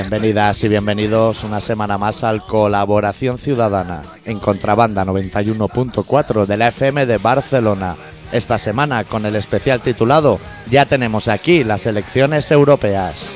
[0.00, 7.04] Bienvenidas y bienvenidos una semana más al Colaboración Ciudadana en Contrabanda 91.4 de la FM
[7.04, 7.96] de Barcelona.
[8.30, 10.38] Esta semana con el especial titulado
[10.70, 13.32] Ya tenemos aquí las elecciones europeas.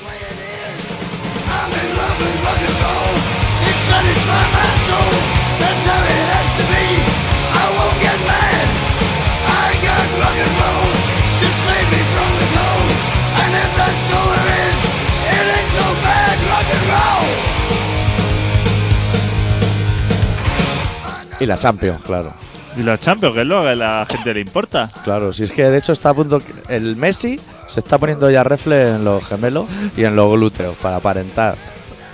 [21.42, 22.32] Y la Champions, claro.
[22.76, 24.88] Y la Champions, que es lo que a la gente le importa.
[25.02, 26.40] Claro, si es que de hecho está a punto.
[26.68, 30.96] El Messi se está poniendo ya refle en los gemelos y en los glúteos para
[30.96, 31.56] aparentar.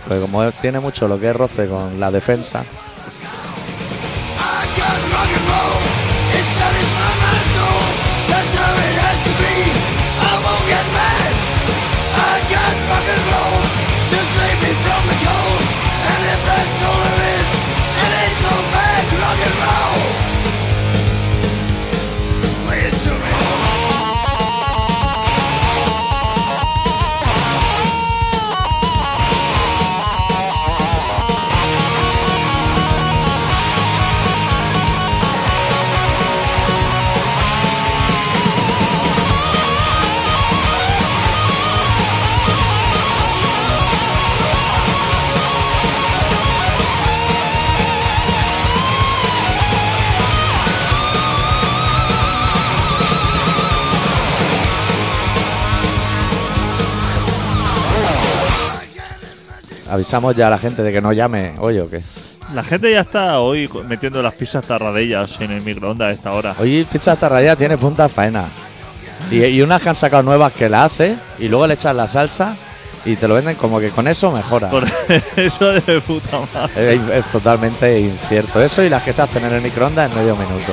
[0.07, 2.65] Porque como tiene mucho lo que es roce con la defensa,
[59.99, 61.55] avisamos ya a la gente de que no llame.
[61.59, 62.01] Oye, ¿o qué?
[62.55, 66.55] La gente ya está hoy metiendo las pizzas tarradellas en el microondas a esta hora.
[66.59, 68.47] Hoy Pizza Tarraya tiene punta faena.
[69.31, 72.09] Y, y unas que han sacado nuevas que la hace y luego le echas la
[72.09, 72.57] salsa
[73.05, 74.71] y te lo venden como que con eso mejora.
[74.71, 74.85] Por
[75.37, 76.95] eso de puta madre.
[76.95, 78.63] Es, es totalmente incierto.
[78.63, 80.73] Eso y las que se hacen en el microondas en medio minuto.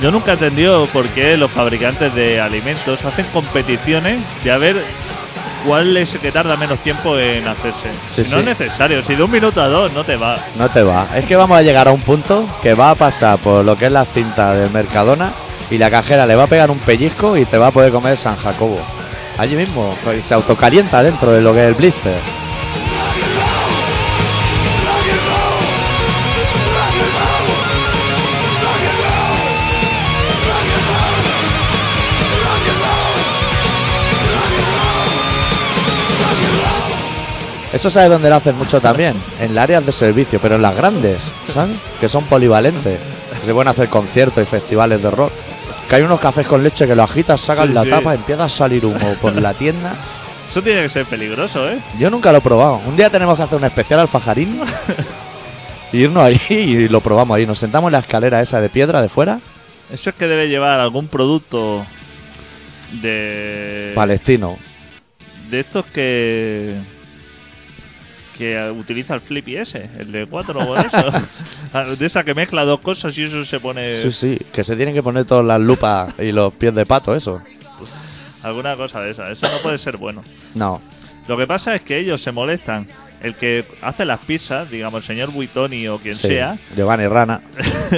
[0.00, 4.82] Yo nunca he entendido por qué los fabricantes de alimentos hacen competiciones de a ver
[5.66, 7.88] cuál es el que tarda menos tiempo en hacerse.
[8.08, 8.40] Sí, si no sí.
[8.40, 10.38] es necesario, si de un minuto a dos no te va.
[10.56, 11.06] No te va.
[11.14, 13.86] Es que vamos a llegar a un punto que va a pasar por lo que
[13.86, 15.32] es la cinta del Mercadona
[15.70, 18.16] y la cajera le va a pegar un pellizco y te va a poder comer
[18.16, 18.80] San Jacobo.
[19.36, 19.94] Allí mismo.
[20.02, 22.39] pues, se autocalienta dentro de lo que es el blister.
[37.72, 39.14] Eso sabes dónde lo hacen mucho también.
[39.40, 41.18] En las áreas de servicio, pero en las grandes,
[41.54, 41.76] ¿sabes?
[42.00, 42.98] Que son polivalentes.
[43.40, 45.32] Que se pueden hacer conciertos y festivales de rock.
[45.88, 47.90] Que hay unos cafés con leche que lo agitas, sacas Sí, la sí.
[47.90, 49.94] tapa, empieza a salir humo por la tienda.
[50.50, 51.78] Eso tiene que ser peligroso, ¿eh?
[51.98, 52.80] Yo nunca lo he probado.
[52.86, 54.60] Un día tenemos que hacer un especial alfajarín.
[55.92, 57.46] y irnos allí y lo probamos ahí.
[57.46, 59.38] Nos sentamos en la escalera esa de piedra de fuera.
[59.92, 61.86] Eso es que debe llevar algún producto
[63.00, 63.92] de.
[63.94, 64.58] Palestino.
[65.50, 66.80] De estos que.
[68.40, 70.88] Que utiliza el Flippy ese, el de 4 o eso.
[71.72, 73.94] Ah, de esa que mezcla dos cosas y eso se pone.
[73.94, 74.36] Sí, sí.
[74.52, 77.40] Que se tienen que poner todas las lupas y los pies de pato, eso.
[78.42, 79.30] Alguna cosa de esa.
[79.30, 80.24] Eso no puede ser bueno.
[80.54, 80.80] No.
[81.28, 82.88] Lo que pasa es que ellos se molestan.
[83.22, 86.28] El que hace las pizzas, digamos, el señor Buitoni o quien Sí.
[86.28, 87.40] sea, Giovanni Rana.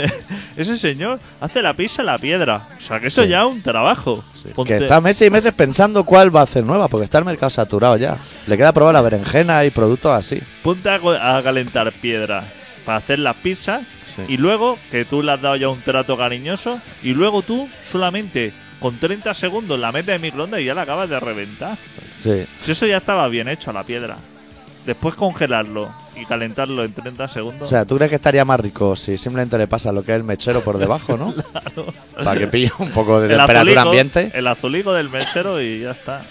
[0.56, 2.68] ese señor hace la pizza en la piedra.
[2.76, 3.28] O sea, que eso Sí.
[3.28, 4.22] ya es un trabajo.
[4.50, 7.24] Ponte- Que está meses y meses pensando cuál va a hacer nueva, porque está el
[7.24, 8.16] mercado saturado ya.
[8.46, 10.40] Le queda probar la berenjena y productos así.
[10.62, 12.44] Ponte a, calentar piedra
[12.84, 13.82] para hacer las pizzas
[14.16, 14.22] Sí.
[14.28, 18.52] y luego que tú le has dado ya un trato cariñoso y luego tú solamente
[18.78, 21.78] con 30 segundos la metes en microondas y ya la acabas de reventar.
[22.22, 22.44] Sí.
[22.60, 24.18] Si eso ya estaba bien hecho a la piedra.
[24.84, 27.62] Después congelarlo y calentarlo en 30 segundos.
[27.68, 30.16] O sea, ¿tú crees que estaría más rico si simplemente le pasa lo que es
[30.16, 31.34] el mechero por debajo, no?
[32.24, 34.30] Para que pille un poco de el temperatura azulico- ambiente.
[34.34, 36.22] El azulico del mechero y ya está.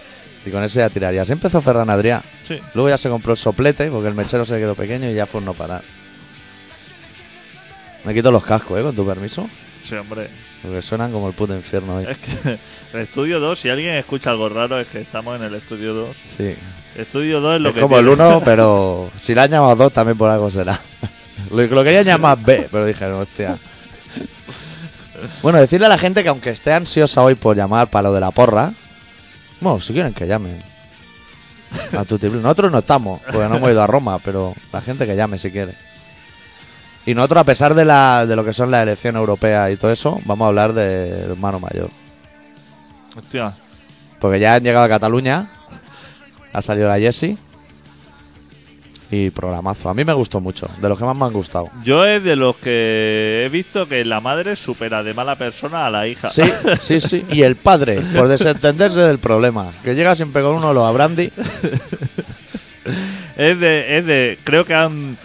[0.45, 1.21] Y con eso ya tiraría.
[1.21, 2.21] Así empezó Ferran Adrià.
[2.47, 2.59] Sí.
[2.73, 5.39] Luego ya se compró el soplete porque el mechero se quedó pequeño y ya fue
[5.39, 5.83] un no parar.
[8.03, 8.83] Me quito los cascos, ¿eh?
[8.83, 9.47] Con tu permiso.
[9.83, 10.29] Sí, hombre.
[10.63, 12.05] Porque suenan como el puto infierno hoy.
[12.09, 12.57] Es que
[12.93, 16.15] el estudio 2, si alguien escucha algo raro, es que estamos en el estudio 2.
[16.25, 16.55] Sí.
[16.95, 18.23] Estudio 2 es lo Es que como el tiene.
[18.23, 20.79] 1, pero si la han llamado 2 también por algo será.
[21.51, 23.57] Lo, lo querían llamar B, pero dijeron, hostia.
[25.41, 28.21] Bueno, decirle a la gente que aunque esté ansiosa hoy por llamar para lo de
[28.21, 28.71] la porra,
[29.59, 30.59] bueno, si quieren que llamen.
[31.97, 32.29] A Frutti.
[32.29, 35.51] Nosotros no estamos, porque no hemos ido a Roma, pero la gente que llame si
[35.51, 35.75] quiere.
[37.05, 39.91] Y nosotros, a pesar de, la, de lo que son las elecciones europeas y todo
[39.91, 41.89] eso, vamos a hablar del hermano mayor.
[43.15, 43.53] Hostia.
[44.19, 45.47] Porque ya han llegado a Cataluña,
[46.53, 47.37] ha salido la Jessie.
[49.13, 49.89] Y programazo.
[49.89, 51.69] A mí me gustó mucho, de los que más me han gustado.
[51.83, 55.89] Yo es de los que he visto que la madre supera de mala persona a
[55.89, 56.29] la hija.
[56.29, 56.43] Sí,
[56.81, 57.25] sí, sí.
[57.29, 59.73] Y el padre, por desentenderse del problema.
[59.83, 61.31] Que llega siempre con uno de los Abrandi.
[63.37, 65.17] Es de, es de, creo que han,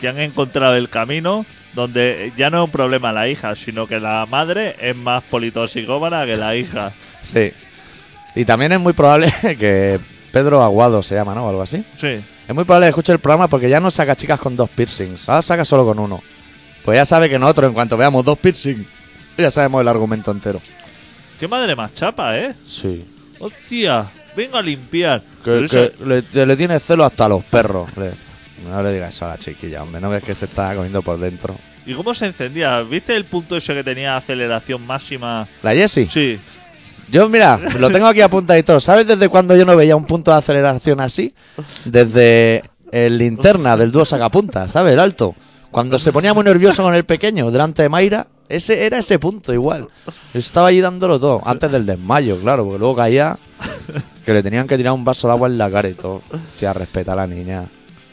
[0.00, 3.98] que han encontrado el camino donde ya no es un problema la hija, sino que
[3.98, 6.92] la madre es más politoxicómana que la hija.
[7.22, 7.52] Sí.
[8.34, 9.98] Y también es muy probable que
[10.32, 11.46] Pedro Aguado se llama, ¿no?
[11.46, 11.84] O algo así.
[11.96, 12.08] Sí.
[12.48, 15.28] Es muy probable que escuche el programa porque ya no saca chicas con dos piercings.
[15.28, 16.22] Ahora saca solo con uno.
[16.84, 18.86] Pues ya sabe que nosotros, en cuanto veamos dos piercings,
[19.36, 20.60] ya sabemos el argumento entero.
[21.38, 22.52] Qué madre más chapa, ¿eh?
[22.66, 23.04] Sí.
[23.38, 24.06] Hostia,
[24.36, 25.20] venga a limpiar.
[25.20, 25.84] Que, Pero que
[26.24, 27.88] eso- le, tiene celo hasta a los perros.
[27.96, 28.12] le.
[28.68, 30.00] No le digas eso a la chiquilla, hombre.
[30.00, 31.58] No ves que se está comiendo por dentro.
[31.84, 32.80] ¿Y cómo se encendía?
[32.82, 35.48] ¿Viste el punto ese que tenía aceleración máxima?
[35.62, 36.08] ¿La Jessie?
[36.08, 36.38] Sí.
[37.12, 38.80] Yo, mira, lo tengo aquí apuntado y todo.
[38.80, 41.34] ¿Sabes desde cuándo yo no veía un punto de aceleración así?
[41.84, 44.94] Desde el linterna del dúo sacapunta, ¿sabes?
[44.94, 45.34] El alto.
[45.70, 49.52] Cuando se ponía muy nervioso con el pequeño delante de Mayra, ese era ese punto
[49.52, 49.88] igual.
[50.32, 51.42] Estaba allí dándolo todo.
[51.44, 53.36] Antes del desmayo, claro, porque luego caía
[54.24, 56.22] que le tenían que tirar un vaso de agua en la cara y todo.
[56.32, 57.66] Hostia, respeta a la niña.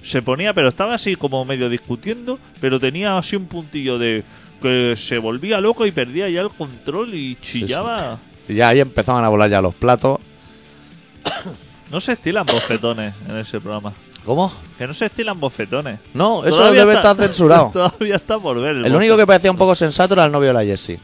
[0.03, 4.25] Se ponía, pero estaba así como medio discutiendo, pero tenía así un puntillo de
[4.61, 8.17] que se volvía loco y perdía ya el control y chillaba.
[8.49, 10.19] Y ya ahí empezaban a volar ya los platos.
[11.91, 13.93] No se estilan bofetones en ese programa.
[14.23, 14.53] ¿Cómo?
[14.77, 15.99] Que no se estilan bofetones.
[16.13, 17.69] No, eso Todavía debe estar censurado.
[17.73, 18.75] Todavía está por ver.
[18.75, 20.99] El único que parecía un poco sensato era el novio de la Jessie.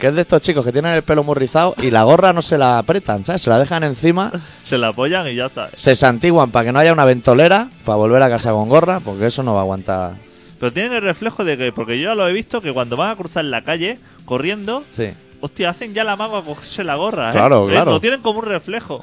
[0.00, 2.42] Que es de estos chicos que tienen el pelo muy rizado y la gorra no
[2.42, 3.42] se la apretan, ¿sabes?
[3.42, 4.32] Se la dejan encima,
[4.64, 5.70] Se la apoyan y ya está.
[5.76, 9.26] se santiguan para que no haya una ventolera, para volver a casa con gorra, porque
[9.26, 10.14] eso no va a aguantar.
[10.58, 13.10] Pero tienen el reflejo de que, porque yo ya lo he visto, que cuando van
[13.10, 15.10] a cruzar la calle corriendo, Sí.
[15.40, 17.30] Hostia, hacen ya la mano a cogerse la gorra.
[17.30, 17.32] ¿eh?
[17.32, 17.92] Claro, Eh, claro.
[17.92, 19.02] Lo tienen como un reflejo.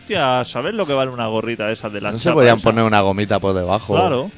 [0.00, 2.64] hostia, ¿sabes lo que vale una gorrita de esas de la No se podían esa?
[2.64, 3.94] poner una gomita por debajo.
[3.94, 4.30] Claro.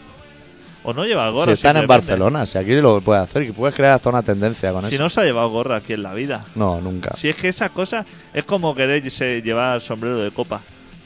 [0.86, 1.46] O no lleva gorra.
[1.46, 1.86] Si están en.
[1.86, 5.02] Barcelona, si aquí lo puedes hacer, y puedes crear hasta una tendencia con Si eso.
[5.02, 6.44] no se ha llevado gorra aquí en la vida.
[6.54, 7.16] No, nunca.
[7.16, 8.04] Si es que esas cosas
[8.34, 10.60] es como querer se- llevar sombrero de copa.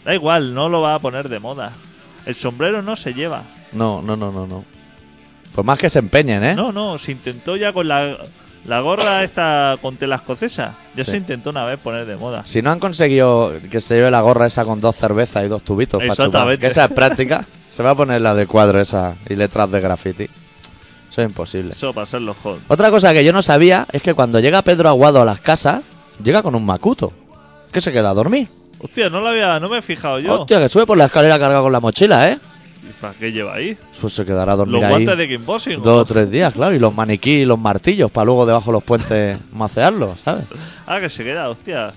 [0.04, 1.72] Da igual, no lo va a poner de moda.
[2.26, 3.44] El sombrero no se lleva.
[3.72, 4.64] No, no, no, no, no.
[5.54, 6.54] Pues más que se empeñen, ¿eh?
[6.56, 8.16] No, no, se intentó ya con la,
[8.64, 10.74] la gorra esta con tela escocesa.
[10.94, 11.12] Ya Sí.
[11.12, 12.44] se intentó una vez poner de moda.
[12.44, 15.62] Si no han conseguido que se lleve la gorra esa con dos cervezas y dos
[15.62, 16.60] tubitos para chupar, Exactamente.
[16.60, 19.80] que esa es práctica, se va a poner la de cuadro esa y letras de
[19.80, 20.24] graffiti.
[21.10, 21.72] Eso es imposible.
[21.72, 22.60] Eso para ser los hot.
[22.68, 25.80] Otra cosa que yo no sabía es que cuando llega Pedro Aguado a las casas,
[26.22, 27.12] llega con un macuto.
[27.72, 28.48] Que se queda a dormir.
[28.80, 30.40] Hostia, no lo había, no me he fijado yo.
[30.42, 32.38] Hostia, que sube por la escalera cargado con la mochila, ¿eh?
[32.88, 33.76] ¿Y ¿Para qué lleva ahí?
[34.00, 35.82] Pues se quedará a dormir Los ahí guantes de kickboxing.
[35.82, 36.04] dos ¿o?
[36.04, 36.74] tres días, claro.
[36.74, 40.44] Y los maniquí y los martillos para luego debajo de los puentes macearlos, ¿sabes?
[40.86, 41.92] Ah, que se queda, hostia.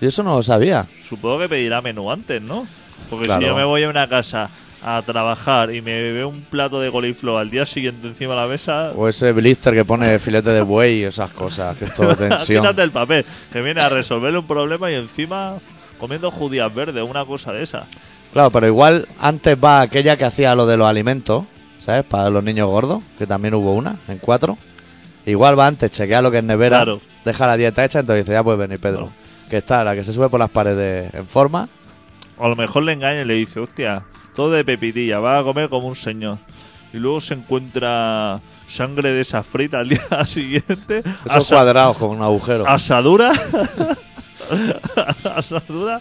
[0.00, 0.86] Y eso no lo sabía.
[1.08, 2.66] Supongo que pedirá menú antes, ¿no?
[3.08, 3.40] Porque Claro.
[3.42, 4.48] si yo me voy a una casa
[4.82, 8.46] a trabajar y me veo un plato de coliflor al día siguiente encima de la
[8.46, 12.16] mesa, O ese blister que pone filete de buey y esas cosas, que es todo
[12.16, 12.62] tensión.
[12.64, 15.56] quítate el papel, que viene a resolverle un problema y encima
[15.98, 17.86] comiendo judías verdes, una cosa de esa.
[18.32, 21.44] Claro, pero igual antes va aquella que hacía lo de los alimentos,
[21.78, 22.04] ¿sabes?
[22.04, 24.56] Para los niños gordos, que también hubo una, en cuatro.
[25.26, 27.00] Igual va antes, chequea lo que es nevera, Claro.
[27.24, 29.10] deja la dieta hecha, entonces dice, ya puedes venir, Pedro.
[29.50, 31.68] Que está la que se sube por las paredes en forma.
[32.38, 35.42] O a lo mejor le engaña y le dice, hostia, todo de pepitilla, va a
[35.42, 36.38] comer como un señor.
[36.92, 41.02] Y luego se encuentra sangre de esa frita al día siguiente.
[41.26, 42.66] Esos cuadrados con un agujero.
[42.66, 43.32] asadura.
[45.36, 46.00] asadura.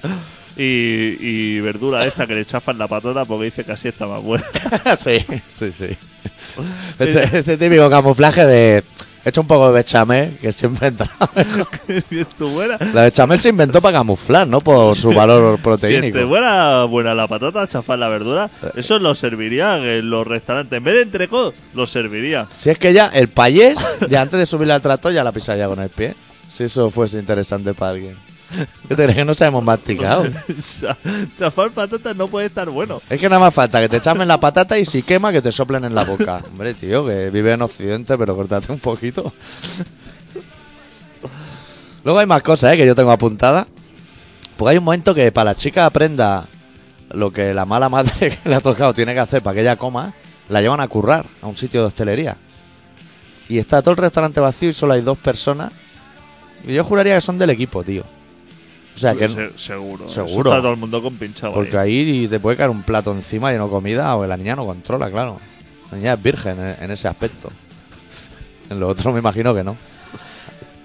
[0.62, 4.22] Y, y verdura esta que le chafan la patata porque dice que así está más
[4.22, 4.44] buena.
[5.00, 5.88] sí, sí, sí.
[7.00, 8.84] Ese, ese típico camuflaje de...
[9.24, 11.08] Hecho un poco de bechamel, que siempre entra.
[11.88, 12.78] si buena.
[12.94, 16.18] La bechamel se inventó para camuflar, no por su valor Si proteínico.
[16.18, 20.78] este fuera buena la patata, chafar la verdura, eso lo serviría en los restaurantes.
[20.78, 22.48] En vez de entrecot, lo serviría.
[22.56, 23.78] Si es que ya el payés,
[24.10, 26.16] ya antes de subirle al tractor, ya la pisa ya con el pie.
[26.50, 28.30] Si eso fuese interesante para alguien.
[28.88, 30.25] ¿Qué te crees que no sabemos masticado?
[30.27, 30.98] Cha-
[31.38, 33.01] Chafar patatas no puede estar bueno.
[33.10, 35.51] Es que nada más falta que te echamen la patata y si quema que te
[35.51, 36.41] soplen en la boca.
[36.51, 39.32] Hombre, tío, que vive en Occidente, pero cortate un poquito.
[42.03, 42.77] Luego hay más cosas, ¿eh?
[42.77, 43.68] Que yo tengo apuntadas.
[44.58, 46.46] Porque hay un momento que para la chica aprenda
[47.12, 48.12] lo que la mala madre
[48.44, 50.13] que le ha tocado tiene que hacer para que ella coma,
[50.50, 52.38] la llevan a currar a un sitio de hostelería.
[53.48, 55.72] Y está todo el restaurante vacío y solo hay dos personas.
[56.63, 58.03] Y yo juraría que son del equipo, tío.
[59.00, 59.27] Sea que.
[59.29, 60.06] Se- seguro.
[60.06, 60.51] Eso seguro.
[60.51, 61.53] está todo el mundo con pinchado.
[61.53, 64.65] Porque ahí te puede caer un plato encima lleno de comida o la niña no
[64.65, 65.39] controla, claro.
[65.91, 67.50] La niña es virgen en, en ese aspecto.
[68.70, 69.75] En lo otro me imagino que no.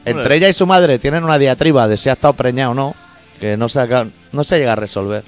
[0.07, 0.37] Entre Hombre.
[0.37, 2.95] ella y su madre tienen una diatriba de si ha estado preñada o no,
[3.41, 5.23] que no se, acaba- no se llega a resolver.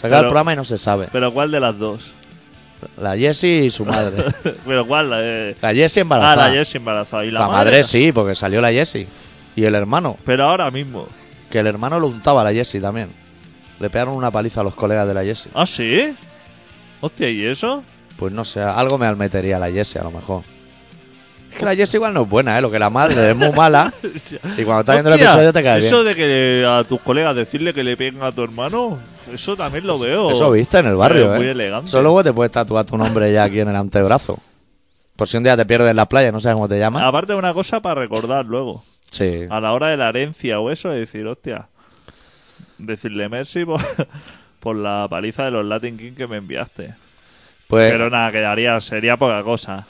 [0.00, 1.08] Se acaba el Pero- programa y no se sabe.
[1.12, 2.12] Pero ¿cuál de las dos?
[2.96, 4.24] La Jessie y su madre.
[4.66, 5.10] Pero ¿cuál?
[5.14, 6.48] Eh, La Jessie Ah, embarazada.
[6.48, 7.24] la Jessie embarazada.
[7.26, 9.06] ¿Y la, La madre sí, porque salió la Jessie.
[9.56, 11.06] Y el hermano, Pero ahora mismo.
[11.50, 13.12] Que el hermano lo untaba a la Jessie también.
[13.78, 15.50] Le pegaron una paliza a los colegas de la Jessie.
[15.54, 16.14] ¿Ah, sí?
[17.00, 17.82] Hostia, ¿y eso?
[18.16, 20.42] Pues no sé, algo me almetería la Jessie a lo mejor.
[21.50, 22.62] Es que la Jessie igual no es buena, ¿eh?
[22.62, 23.92] Lo que la madre es muy mala.
[24.56, 25.86] Y cuando estás viendo el Hostia, episodio te cae bien.
[25.86, 28.98] Eso de que a tus colegas decirle que le peguen a tu hermano,
[29.32, 30.30] eso también lo veo.
[30.30, 31.50] Eso viste en el barrio, muy ¿eh?
[31.50, 31.88] elegante.
[31.88, 34.38] Eso luego te puedes tatuar tu nombre ya aquí en el antebrazo.
[35.16, 37.02] Por si un día te pierdes en la playa, no sabes cómo te llamas.
[37.02, 38.82] Aparte de una cosa para recordar luego.
[39.10, 39.42] Sí.
[39.50, 41.68] A la hora de la herencia o eso, es decir, hostia.
[42.78, 43.80] Decirle Messi por,
[44.60, 46.94] por la paliza de los Latin King que me enviaste.
[47.68, 49.86] Pues Pero nada, quedaría, sería poca cosa.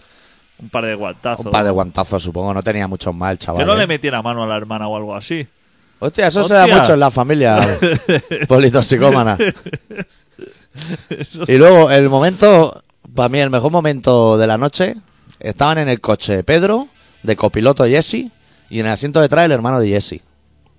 [0.59, 1.47] Un par de guantazos.
[1.47, 2.53] un par de guantazos, supongo.
[2.53, 3.63] No tenía muchos el chaval.
[3.63, 3.79] Que no ¿eh?
[3.79, 5.47] le metiera mano a la hermana o algo así.
[5.99, 7.61] Hostia, eso se da mucho en la familia
[8.49, 9.37] politoxicómana.
[11.47, 12.83] y luego, el momento,
[13.15, 14.97] para mí, el mejor momento de la noche,
[15.41, 16.89] estaban en el coche Pedro,
[17.23, 18.31] de copiloto Jesse,
[18.71, 20.21] y en el asiento detrás el hermano de Jesse.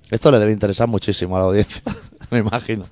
[0.09, 1.81] Esto le debe interesar muchísimo a la audiencia,
[2.31, 2.83] me imagino.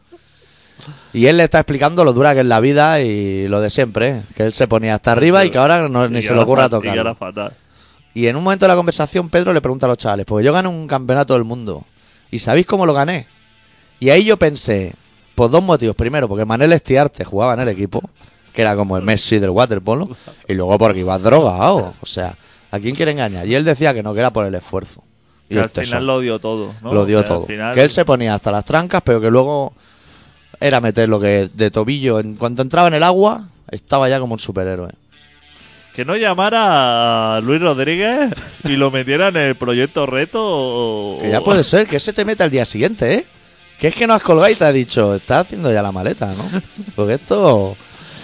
[1.13, 4.07] Y él le está explicando lo dura que es la vida y lo de siempre,
[4.09, 4.23] ¿eh?
[4.35, 6.69] que él se ponía hasta arriba y que ahora no- ni se le ocurra Y
[6.69, 6.97] tocar.
[6.97, 7.53] era fatal.
[8.13, 10.53] Y en un momento de la conversación, Pedro le pregunta a los chavales, porque yo
[10.53, 11.85] gané un campeonato del mundo.
[12.31, 13.27] ¿Y sabéis cómo lo gané?
[13.99, 14.93] Y ahí yo pensé,
[15.35, 15.95] por dos motivos.
[15.95, 18.01] Primero, porque Manel Estiarte jugaba en el equipo,
[18.53, 20.07] que era como el Messi del waterpolo.
[20.47, 21.93] Y luego porque iba drogado.
[22.01, 22.35] O sea,
[22.71, 23.47] ¿a quién quiere engañar?
[23.47, 25.03] Y él decía que no, que era por el esfuerzo.
[25.49, 26.05] Y Que al final tesón.
[26.07, 26.73] lo dio todo.
[26.81, 26.93] ¿no?
[26.93, 27.45] Lo dio Que todo.
[27.45, 29.73] final- Que él se ponía hasta las trancas, pero que luego
[30.59, 32.19] era meter lo que de tobillo.
[32.19, 34.89] En cuanto entraba en el agua, estaba ya como un superhéroe.
[35.95, 38.31] Que no llamara a Luis Rodríguez
[38.63, 40.39] y lo metiera en el proyecto reto.
[40.43, 43.25] o- Que ya puede ser, que ese te meta al día siguiente, ¿eh?
[43.79, 46.27] Que es que no has colgado y te ha dicho, estás haciendo ya la maleta,
[46.27, 46.43] ¿no?
[46.95, 47.75] Porque esto...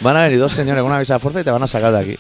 [0.02, 1.94] Van a venir dos señores con una visa de fuerza y te van a sacar
[1.94, 2.18] de aquí.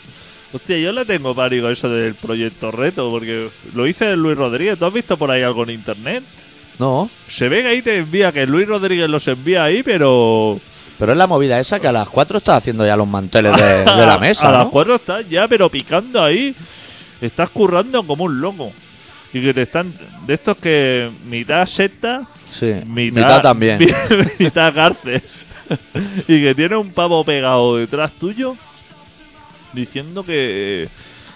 [0.53, 4.79] Hostia, yo le tengo pánico eso del proyecto reto, porque lo hice Luis Rodríguez.
[4.79, 6.23] ¿Tú has visto por ahí algo en internet?
[6.79, 10.59] No, Se ve que ahí te envía, que Luis Rodríguez los envía ahí, pero.
[10.99, 13.63] pero es la movida esa que a las 4 estás haciendo ya los manteles de,
[13.79, 14.71] de la mesa, A las ¿no?
[14.71, 16.55] cuatro estás ya, pero picando ahí.
[17.21, 18.71] Estás currando como un loco.
[19.33, 19.93] Y que te están.
[20.25, 22.21] De estos que mitad secta,
[22.51, 23.79] Sí, mitad, mitad también.
[24.39, 25.21] mitad cárcel.
[26.27, 28.55] y que tiene un pavo pegado detrás tuyo
[29.75, 30.89] diciendo que,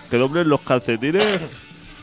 [0.10, 1.26] que doblen los calcetines.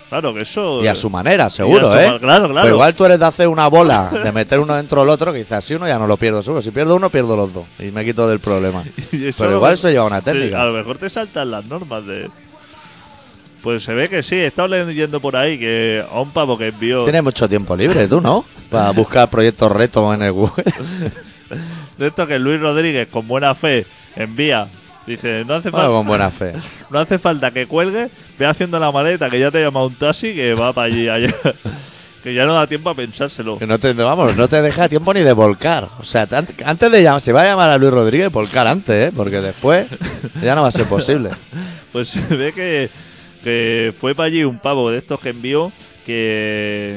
[0.09, 0.85] Claro que eso.
[0.85, 2.09] Y a su manera, seguro, su ¿eh?
[2.09, 2.61] ma- claro, claro.
[2.61, 5.50] Pues igual tú eres de hacer una bola, de meter uno dentro del otro, dices,
[5.50, 6.62] así uno ya no lo pierdo seguro.
[6.62, 7.64] Si pierdo uno, pierdo los dos.
[7.81, 8.85] Y me quito del problema.
[9.12, 10.64] Eso Pero igual eso lleva una te- A técnica.
[10.64, 12.31] lo mejor te saltan las normas de.
[13.62, 16.69] Pues se ve que sí, he estado leyendo por ahí que a un pavo que
[16.69, 17.02] envió.
[17.02, 18.45] Tienes mucho tiempo libre, tú, ¿no?
[18.71, 20.64] Para buscar proyectos retos en el Google.
[21.99, 24.69] De esto que Luis Rodríguez, con buena fe, envía.
[25.07, 26.53] Dice, no hace, Bueno, falta, con buena fe.
[26.91, 28.09] no hace falta que cuelgue,
[28.39, 31.09] ve haciendo la maleta, que ya te llama un taxi que va para allí.
[31.09, 31.33] allá.
[32.25, 33.57] que ya no da tiempo a pensárselo.
[33.59, 35.89] Que no te, vamos, no te deja tiempo ni de volcar.
[36.01, 39.11] O sea, te- antes de llamar, se va a llamar a Luis Rodríguez, volcar antes,
[39.11, 39.13] ¿eh?
[39.15, 39.87] Porque después
[40.43, 41.31] ya no va a ser posible.
[41.93, 42.91] Pues se ve que,
[43.43, 45.73] que fue para allí un pavo de estos que envió
[46.05, 46.95] que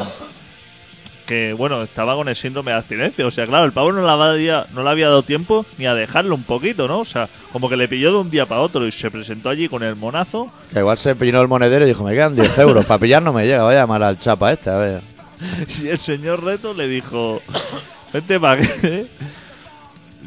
[1.30, 3.28] que bueno, estaba con el síndrome de abstinencia.
[3.28, 5.94] O sea, claro, el pavo no le había, no le había dado tiempo ni a
[5.94, 7.02] dejarlo un poquito, ¿no?
[7.02, 9.70] O sea, como que le pilló de un día para otro y se presentó allí
[9.70, 10.52] con el monazo.
[10.74, 12.84] Que igual se peinó el monedero y dijo, me quedan 10 euros.
[12.84, 15.02] Para pillar no me llega, voy a llamar al chapa este, a ver.
[15.84, 17.44] Y el señor Reto le dijo,
[18.12, 19.06] vente para qué.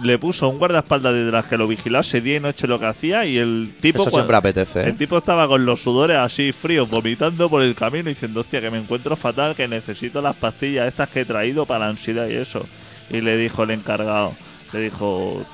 [0.02, 3.36] Le puso un guardaespaldas detrás que lo vigilase día y noche lo que hacía y
[3.36, 4.02] el tipo...
[4.02, 4.88] Eso cuando- siempre apetece, ¿eh?
[4.88, 8.70] El tipo estaba con los sudores así fríos, vomitando por el camino, diciendo, hostia, que
[8.70, 12.34] me encuentro fatal, que necesito las pastillas estas que he traído para la ansiedad y
[12.36, 12.64] eso.
[13.10, 14.32] Y le dijo el encargado,
[14.72, 15.44] le dijo,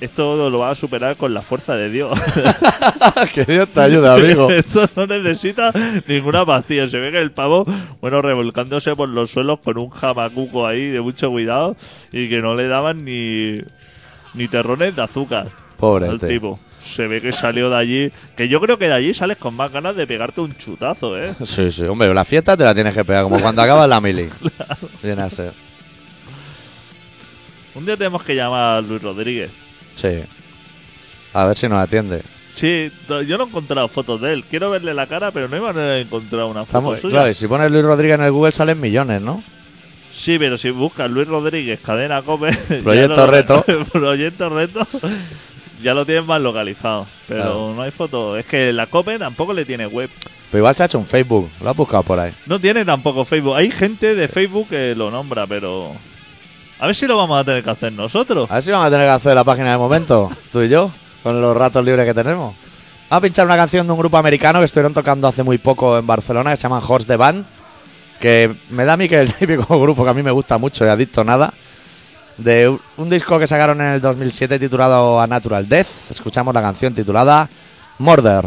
[0.00, 2.18] esto lo vas a superar con la fuerza de Dios.
[3.34, 4.50] que Dios te ayude, amigo.
[4.52, 5.72] esto no necesita
[6.06, 6.86] ninguna pastilla.
[6.86, 7.64] Se ve que el pavo,
[8.00, 11.76] bueno, revolcándose por los suelos con un jamacuco ahí de mucho cuidado
[12.12, 13.58] y que no le daban ni,
[14.34, 16.28] ni terrones de azúcar Pobre al tío.
[16.28, 16.60] tipo.
[16.82, 18.12] Se ve que salió de allí.
[18.36, 21.34] Que yo creo que de allí sales con más ganas de pegarte un chutazo, ¿eh?
[21.44, 24.28] Sí, sí, hombre, la fiesta te la tienes que pegar, como cuando acabas la mili.
[25.02, 25.52] Viene a ser.
[27.74, 29.50] Un día tenemos que llamar a Luis Rodríguez.
[30.00, 30.22] Sí.
[31.32, 32.22] A ver si nos atiende.
[32.50, 34.44] Sí, yo no he encontrado fotos de él.
[34.44, 37.10] Quiero verle la cara, pero no hay manera de encontrar una foto Estamos, suya.
[37.12, 39.42] claro, y si pones Luis Rodríguez en el Google salen millones, ¿no?
[40.10, 42.52] Sí, pero si buscas Luis Rodríguez, cadena Cope.
[42.82, 43.64] Proyecto lo- Reto.
[43.92, 44.86] Proyecto Reto.
[45.82, 47.06] Ya lo tienes más localizado.
[47.28, 47.74] Pero Claro.
[47.76, 48.36] no hay foto.
[48.36, 50.10] Es que la Cope tampoco le tiene web.
[50.50, 51.48] Pero igual se ha hecho un Facebook.
[51.60, 52.32] Lo has buscado por ahí.
[52.46, 53.54] No tiene tampoco Facebook.
[53.54, 55.92] Hay gente de Facebook que lo nombra, pero.
[56.80, 58.50] A ver si lo vamos a tener que hacer nosotros.
[58.50, 60.90] A ver si vamos a tener que hacer la página de momento, tú y yo,
[61.22, 62.54] con los ratos libres que tenemos.
[63.10, 65.98] Vamos a pinchar una canción de un grupo americano que estuvieron tocando hace muy poco
[65.98, 67.44] en Barcelona, que se llama Horse the Band,
[68.20, 70.58] que me da a mí que es el típico grupo que a mí me gusta
[70.58, 71.52] mucho y adicto nada,
[72.36, 76.12] de un- disco que sacaron en el 2007 titulado A Natural Death.
[76.12, 77.48] Escuchamos la canción titulada
[77.98, 78.46] Murder.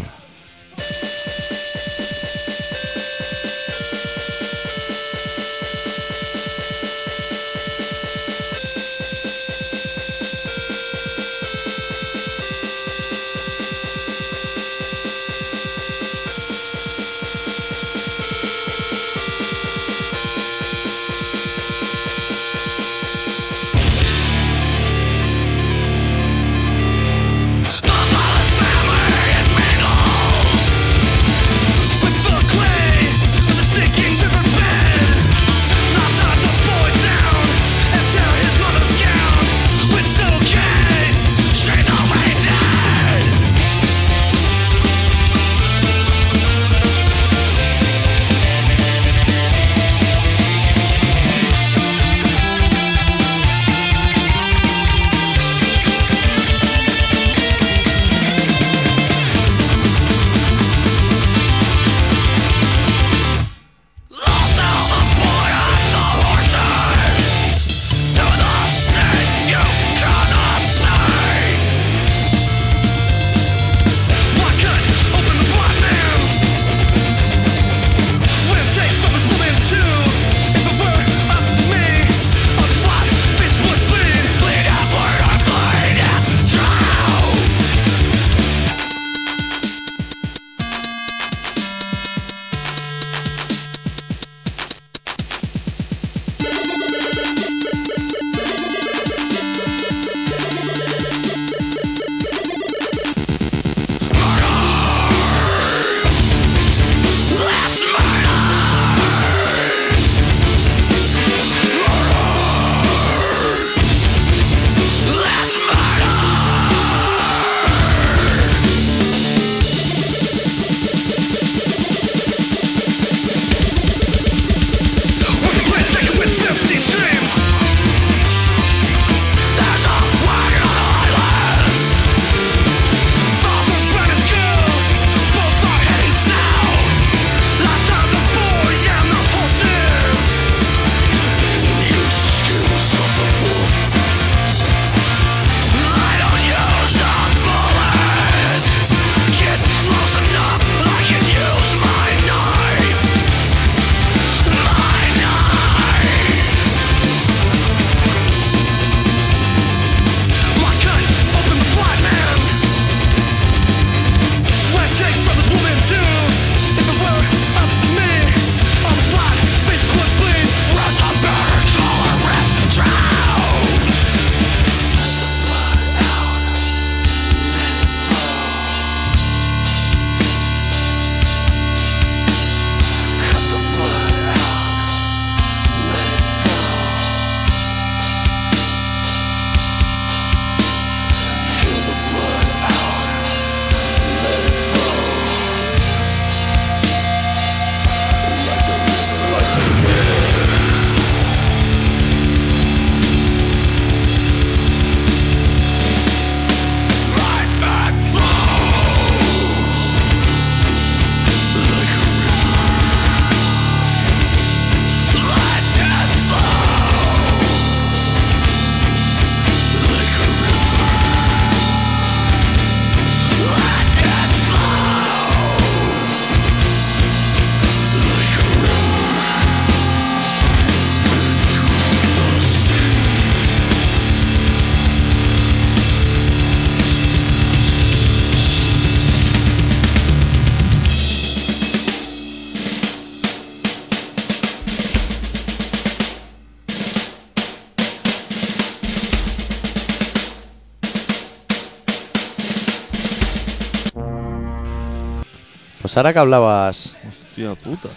[255.92, 257.90] Pues ahora que hablabas Hostia puta.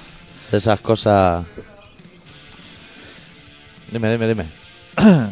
[0.51, 1.45] de esas cosas
[3.89, 4.45] Dime, dime, dime.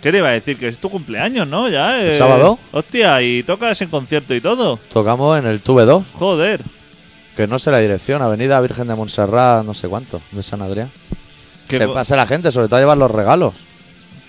[0.00, 0.58] ¿Qué te iba a decir?
[0.58, 1.68] Que es tu cumpleaños, ¿no?
[1.68, 2.00] Ya.
[2.00, 2.58] ¿El eh, sábado?
[2.72, 4.78] Hostia, y tocas en concierto y todo.
[4.90, 6.62] Tocamos en el Tube 2, Joder.
[7.36, 10.90] que no sé la dirección, Avenida Virgen de Montserrat, no sé cuánto, de San Adrián.
[11.68, 13.52] Que Se co- pase la gente, sobre todo a llevar los regalos.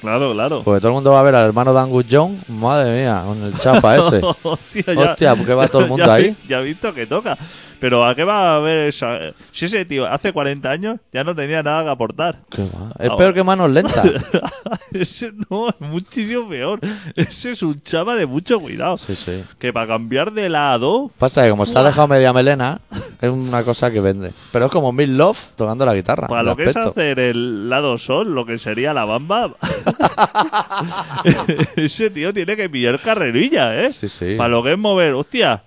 [0.01, 0.61] Claro, claro.
[0.63, 3.43] Porque todo el mundo va a ver al hermano de Angus Young, madre mía, con
[3.43, 4.21] el chapa ese.
[4.43, 6.35] Hostia, ya, Hostia, ¿por qué va todo el mundo ya, ahí?
[6.47, 7.37] Ya he visto que toca.
[7.79, 9.19] Pero ¿a qué va a ver esa...
[9.51, 12.37] Si ese tío hace 40 años ya no tenía nada que aportar.
[12.49, 12.91] Qué va.
[12.97, 14.09] Es Ah, peor que manos lentas.
[14.93, 16.79] ese no, es muchísimo peor.
[17.15, 18.97] Ese es un chava de mucho cuidado.
[18.97, 19.43] Sí, sí.
[19.59, 21.11] Que para cambiar de lado...
[21.19, 22.79] Pasa que como se ha dejado media melena,
[23.21, 24.31] es una cosa que vende.
[24.53, 26.27] Pero es como Bill Love tocando la guitarra.
[26.27, 26.89] Para lo que es aspecto.
[26.91, 29.51] hacer el lado sol, lo que sería la bamba,
[31.75, 33.91] ese tío tiene que pillar carrerilla, ¿eh?
[33.91, 34.35] Sí, sí.
[34.37, 35.63] Para lo que es mover, hostia.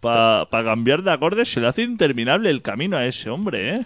[0.00, 3.84] Para cambiar de acordes se le hace interminable el camino a ese hombre, ¿eh?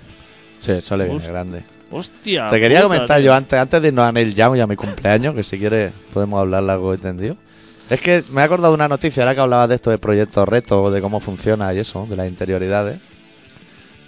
[0.59, 1.33] Sí, eso le viene Hostia.
[1.33, 1.63] grande.
[1.91, 2.49] Hostia.
[2.51, 3.27] Te quería puta, comentar tío.
[3.27, 5.93] yo antes, antes de irnos a Neil Young y a mi cumpleaños, que si quieres
[6.13, 7.37] podemos hablar largo y tendido.
[7.89, 10.49] Es que me he acordado de una noticia, ahora que hablabas de esto de proyectos
[10.49, 13.01] retos, de cómo funciona y eso, de las interioridades.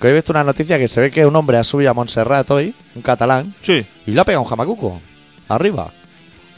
[0.02, 1.94] Que hoy he visto una noticia que se ve que un hombre ha subido a
[1.94, 3.86] Montserrat hoy, un catalán, Sí.
[4.04, 5.00] y le ha pegado un jamacuco.
[5.48, 5.92] Arriba.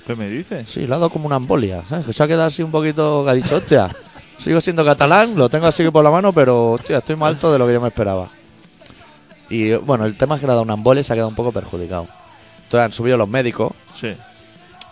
[0.07, 0.69] ¿Qué me dices?
[0.69, 2.07] Sí, le ha dado como una embolia, ¿sabes?
[2.07, 3.89] Que se ha quedado así un poquito, que ha dicho, hostia,
[4.39, 7.59] sigo siendo catalán, lo tengo así por la mano, pero, hostia, estoy más alto de
[7.59, 8.31] lo que yo me esperaba.
[9.51, 11.29] Y bueno, el tema es que le ha dado una embolia y se ha quedado
[11.29, 12.09] un poco perjudicado.
[12.65, 14.17] Entonces han subido los médicos Sí.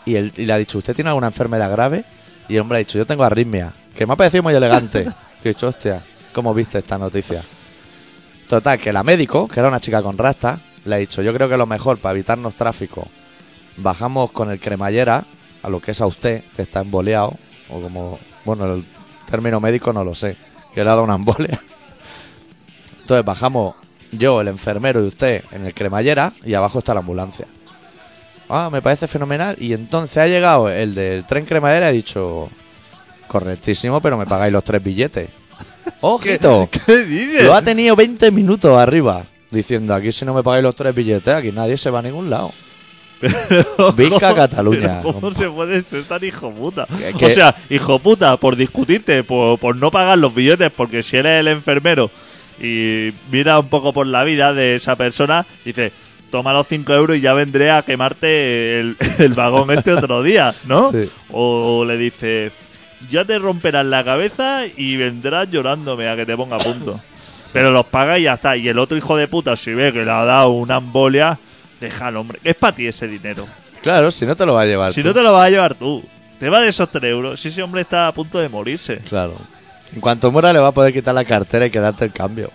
[0.05, 2.05] y, él, y le ha dicho, ¿usted tiene alguna enfermedad grave?
[2.51, 5.05] Y el hombre ha dicho, yo tengo arritmia, que me ha parecido muy elegante.
[5.43, 6.03] que he dicho, hostia,
[6.35, 7.43] ¿cómo viste esta noticia?
[8.53, 11.49] Total, que la médico, que era una chica con rasta, le ha dicho, yo creo
[11.49, 13.09] que lo mejor para evitarnos tráfico,
[13.79, 15.25] bajamos con el cremallera
[15.63, 17.33] a lo que es a usted, que está emboleado,
[17.71, 18.85] o como, bueno, el
[19.25, 20.37] término médico no lo sé,
[20.75, 21.59] que le ha dado una embolia.
[23.01, 23.75] Entonces bajamos
[24.11, 27.47] yo, el enfermero y usted en el cremallera y abajo está la ambulancia.
[28.51, 29.57] Ah, me parece fenomenal.
[29.59, 32.51] Y entonces ha llegado el del tren cremallera y ha dicho,
[33.29, 35.31] correctísimo, pero me pagáis los tres billetes.
[36.01, 36.69] ¡Ojito!
[36.87, 37.45] ¿Qué dices?
[37.45, 39.25] Lo ha tenido 20 minutos arriba.
[39.51, 42.31] Diciendo, aquí si no me pagáis los tres billetes, aquí nadie se va a ningún
[42.31, 42.51] lado.
[43.97, 45.01] Visca Cataluña.
[45.03, 46.89] Pero ¿Cómo se puede ser tan hijo puta?
[47.21, 51.41] O sea, hijo puta, por discutirte, por, por no pagar los billetes, porque si eres
[51.41, 52.11] el enfermero
[52.61, 55.93] y mira un poco por la vida de esa persona, dice,
[56.31, 60.55] toma los 5 euros y ya vendré a quemarte el, el vagón este otro día,
[60.67, 60.91] ¿no?
[60.91, 61.09] Sí.
[61.31, 62.51] O le dice,
[63.11, 67.01] ya te romperás la cabeza y vendrás llorándome a que te ponga a punto.
[67.53, 68.57] Pero los paga y ya está.
[68.57, 71.39] Y el otro hijo de puta, si ve que le ha dado una embolia,
[71.81, 72.39] déjalo, hombre.
[72.43, 73.47] Es para ti ese dinero.
[73.83, 74.93] Claro, si no te lo va a llevar.
[74.93, 75.09] Si tú.
[75.09, 76.03] no te lo vas a llevar tú,
[76.39, 77.41] te va de esos 3 euros.
[77.41, 78.99] Si ese hombre está a punto de morirse.
[79.09, 79.37] Claro.
[79.95, 82.51] En cuanto muera le va a poder quitar la cartera y quedarte el cambio.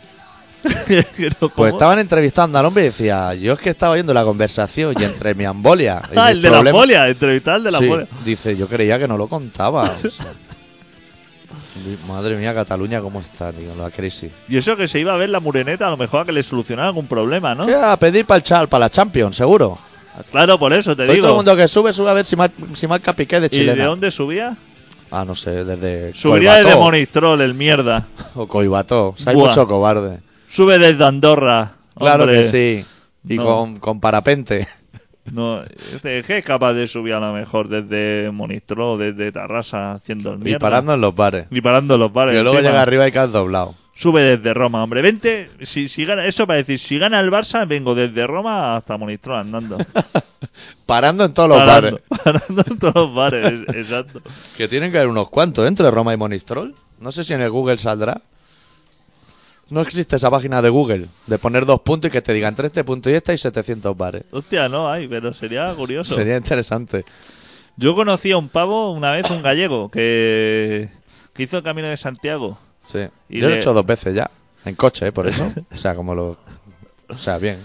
[1.55, 5.03] Pues estaban entrevistando al hombre y decía, yo es que estaba oyendo la conversación y
[5.03, 8.07] entre mi embolia y Ah, el de la embolia, entrevistar al de la Sí, embolia.
[8.23, 9.83] dice, yo creía que no lo contaba.
[9.83, 10.25] o sea.
[11.85, 13.75] Di- Madre mía, Cataluña, ¿cómo está, tío?
[13.75, 14.31] La crisis.
[14.49, 16.41] Y eso que se iba a ver la mureneta, a lo mejor a que le
[16.43, 17.65] solucionara algún problema, ¿no?
[17.85, 19.77] A pedir para el chal, para la Champions, seguro.
[20.31, 21.35] Claro, por eso te Hoy todo el digo.
[21.35, 23.83] mundo que sube, sube a ver si, mar- si marca Piqué de ¿Y chilena.
[23.83, 24.57] de dónde subía?
[25.11, 28.07] Ah, no sé, desde Subiría desde Coibató Monistrol, el mierda.
[28.33, 29.09] o Coibató.
[29.09, 29.49] O sea, hay Buah.
[29.49, 30.19] mucho cobarde.
[30.57, 31.73] Sube desde Andorra.
[31.95, 32.39] Claro hombre.
[32.39, 32.85] que sí.
[33.29, 33.45] Y No.
[33.45, 34.67] con, con parapente.
[35.31, 39.91] No, es que es capaz de subir a lo mejor desde Monistrol o desde Tarrasa
[39.91, 40.59] haciendo el Y mierda.
[40.59, 41.45] parando en los bares.
[41.51, 42.33] Y parando en los bares.
[42.33, 42.71] Que luego encima.
[42.71, 43.75] llega arriba y caes doblado.
[43.93, 45.01] Sube desde Roma, hombre.
[45.03, 48.97] Vente, si, si gana, eso para decir, si gana el Barça, vengo desde Roma hasta
[48.97, 49.77] Monistrol andando.
[50.85, 52.23] Parando en todos los parando, bares.
[52.23, 54.21] parando en todos los bares, es- exacto.
[54.55, 56.73] Que tienen que haber unos cuantos entre Roma y Monistrol.
[56.99, 58.21] No sé si en el Google saldrá.
[59.69, 62.67] No existe esa página de Google de poner dos puntos y que te digan entre
[62.67, 64.23] este punto y este hay 700 bares.
[64.31, 66.15] Hostia, no hay, pero sería curioso.
[66.15, 67.03] Sería interesante.
[67.75, 70.89] Yo conocí a un pavo una vez, un gallego, que,
[71.33, 72.57] que hizo el camino de Santiago.
[72.85, 72.99] Sí.
[73.29, 74.31] Y Yo lo he hecho dos veces ya.
[74.65, 75.11] En coche, ¿eh?
[75.11, 75.51] por eso.
[75.73, 76.37] O sea, como lo.
[77.09, 77.57] O sea, bien.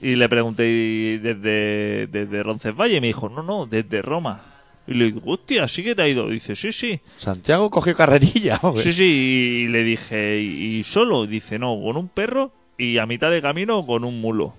[0.00, 4.49] Y le pregunté ¿y desde, desde Roncesvalles y me dijo, no, no, desde Roma.
[4.90, 6.28] Y le digo, hostia, ¿sí que te ha ido?
[6.28, 7.00] Dice, sí, sí.
[7.16, 8.58] Santiago cogió carrerilla.
[8.62, 8.76] ¿o?
[8.76, 9.04] Sí, sí.
[9.04, 11.26] Y le dije, ¿y solo?
[11.26, 14.52] Dice, no, con un perro y a mitad de camino con un mulo.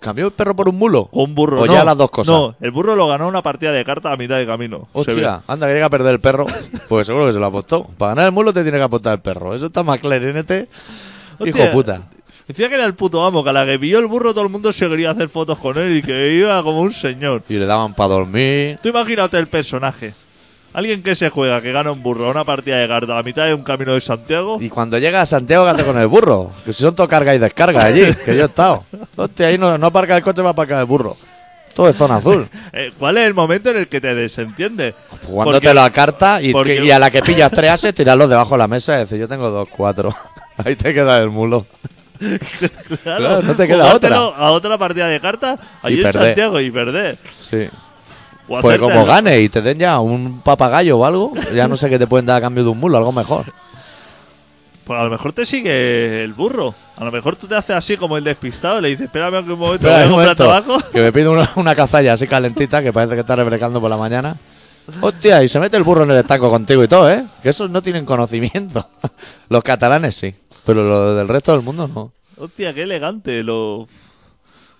[0.00, 1.06] ¿Cambió el perro por un mulo?
[1.06, 1.62] Con un burro.
[1.62, 2.34] O no, ya las dos cosas.
[2.34, 4.88] No, el burro lo ganó una partida de cartas a mitad de camino.
[4.92, 6.46] Hostia, anda, que llega a perder el perro.
[6.88, 7.84] Pues seguro que se lo apostó.
[7.96, 9.54] Para ganar el mulo te tiene que apostar el perro.
[9.54, 10.68] Eso está más clarinete.
[11.40, 11.72] Hijo Hostia.
[11.72, 12.10] puta.
[12.48, 14.50] Decía que era el puto amo, que a la que pilló el burro todo el
[14.50, 17.42] mundo se quería hacer fotos con él y que iba como un señor.
[17.48, 18.78] Y le daban para dormir.
[18.82, 20.14] Tú imagínate el personaje.
[20.72, 23.54] Alguien que se juega, que gana un burro una partida de carta a mitad de
[23.54, 24.58] un camino de Santiago.
[24.60, 26.50] Y cuando llega a Santiago, ¿qué hace con el burro?
[26.64, 28.84] Que si son todo carga y descarga allí, que yo he estado.
[29.16, 31.16] Hostia, ahí no, no aparca el coche, va a aparcar el burro.
[31.74, 32.48] Todo es zona azul.
[32.72, 34.94] Eh, ¿Cuál es el momento en el que te desentiendes?
[35.26, 38.50] Jugándote Porque- la carta y, porque- y a la que pillas tres ases, tirarlos debajo
[38.52, 40.14] de la mesa y decir, yo tengo dos, cuatro.
[40.64, 41.66] Ahí te queda el mulo.
[43.02, 46.22] Claro, no te queda jugártelo a otra partida de cartas allí Y en perder.
[46.28, 47.18] Santiago y perder.
[47.38, 47.68] Sí.
[48.48, 51.76] O Pues como el- gane y te den ya un papagayo o algo, ya no
[51.76, 53.44] sé qué te pueden dar a cambio de un mulo, algo mejor.
[54.84, 56.72] Pues a lo mejor te sigue el burro.
[56.96, 59.58] A lo mejor tú te haces así como el despistado y le dices, espérame un
[59.58, 60.90] momento, Espera voy a un comprar momento, tabaco.
[60.92, 63.96] que me pido una, una cazalla así calentita que parece que está refrescando por la
[63.96, 64.36] mañana.
[65.00, 67.24] Hostia, y se mete el burro en el estanco contigo y todo, ¿eh?
[67.42, 68.88] Que esos no tienen conocimiento.
[69.48, 72.12] Los catalanes sí, pero los del resto del mundo no.
[72.38, 73.42] Hostia, qué elegante.
[73.42, 73.88] Los...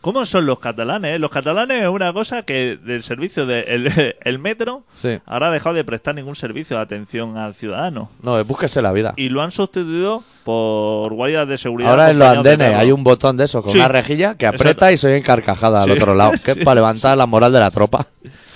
[0.02, 1.16] ¿Cómo son los catalanes?
[1.16, 1.18] eh?
[1.18, 5.18] Los catalanes es una cosa que del servicio del el metro Sí.
[5.26, 8.10] ahora ha dejado de prestar ningún servicio de atención al ciudadano.
[8.22, 9.14] No, búsquese la vida.
[9.16, 11.90] Y lo han sustituido por guardias de seguridad.
[11.90, 13.78] Ahora en los de andenes hay un botón de eso con Sí.
[13.78, 14.92] una rejilla que aprieta Exacto.
[14.94, 15.96] y se oye carcajada al Sí.
[15.96, 18.06] otro lado, que es para levantar la moral de la tropa.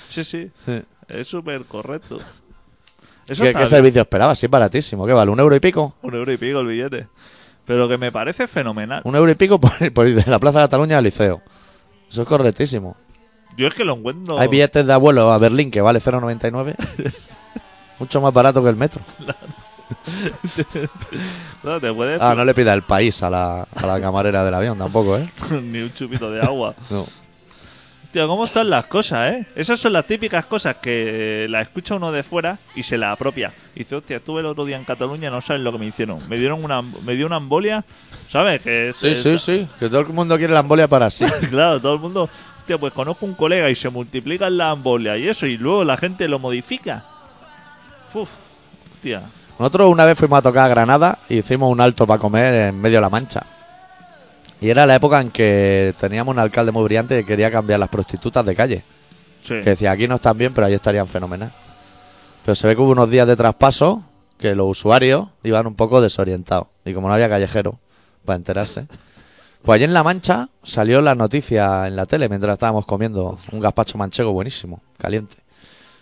[0.09, 0.49] Sí, sí.
[1.11, 2.17] Es súper correcto.
[3.27, 4.39] Eso ¿Qué, servicio esperabas?
[4.39, 5.05] Sí, baratísimo.
[5.05, 5.31] ¿Qué vale?
[5.31, 5.95] ¿Un euro y pico?
[6.01, 7.07] Un euro y pico el billete.
[7.65, 9.01] Pero que me parece fenomenal.
[9.05, 11.41] Un euro y pico por, por ir de la Plaza de Cataluña al liceo.
[12.09, 12.97] Eso es correctísimo.
[13.55, 14.39] Yo es que lo encuentro.
[14.39, 16.75] Hay billetes de abuelo a Berlín que vale 0,99.
[17.99, 19.01] Mucho más barato que el metro.
[21.81, 22.21] Te puedes.
[22.21, 25.29] Ah, no le pida el país a la, a la camarera del avión tampoco, ¿eh?
[25.61, 26.75] Ni un chupito de agua.
[26.89, 27.05] No.
[28.11, 29.45] Tío, ¿cómo están las cosas, eh?
[29.55, 33.53] Esas son las típicas cosas que la escucha uno de fuera y se la apropia.
[33.73, 36.19] Y dice, hostia, estuve el otro día en Cataluña, no sabes lo que me hicieron.
[36.27, 37.85] Me dieron una, me dio una embolia,
[38.27, 38.61] ¿sabes?
[38.61, 39.67] Que es- Sí, es- sí, sí.
[39.79, 41.23] Que todo el mundo quiere la embolia para sí.
[41.49, 42.29] Claro, todo el mundo.
[42.59, 45.95] Hostia, pues conozco un colega y se multiplican las embolias y eso, y luego la
[45.95, 47.05] gente lo modifica.
[48.13, 48.29] Uf,
[48.95, 49.21] hostia.
[49.57, 52.81] Nosotros una vez fuimos a tocar a Granada y hicimos un alto para comer en
[52.81, 53.41] medio de la mancha.
[54.61, 57.89] Y era la época en que teníamos un alcalde muy brillante que quería cambiar las
[57.89, 58.83] prostitutas de calle.
[59.41, 59.55] Sí.
[59.55, 61.51] Que decía, aquí no están bien, pero ahí estarían fenomenal.
[62.45, 64.03] Pero se ve que hubo unos días de traspaso
[64.37, 66.67] que los usuarios iban un poco desorientados.
[66.85, 67.79] Y como no había callejero
[68.23, 68.87] para enterarse.
[69.63, 73.59] Pues allí en La Mancha salió la noticia en la tele mientras estábamos comiendo un
[73.59, 75.35] gazpacho manchego buenísimo, caliente.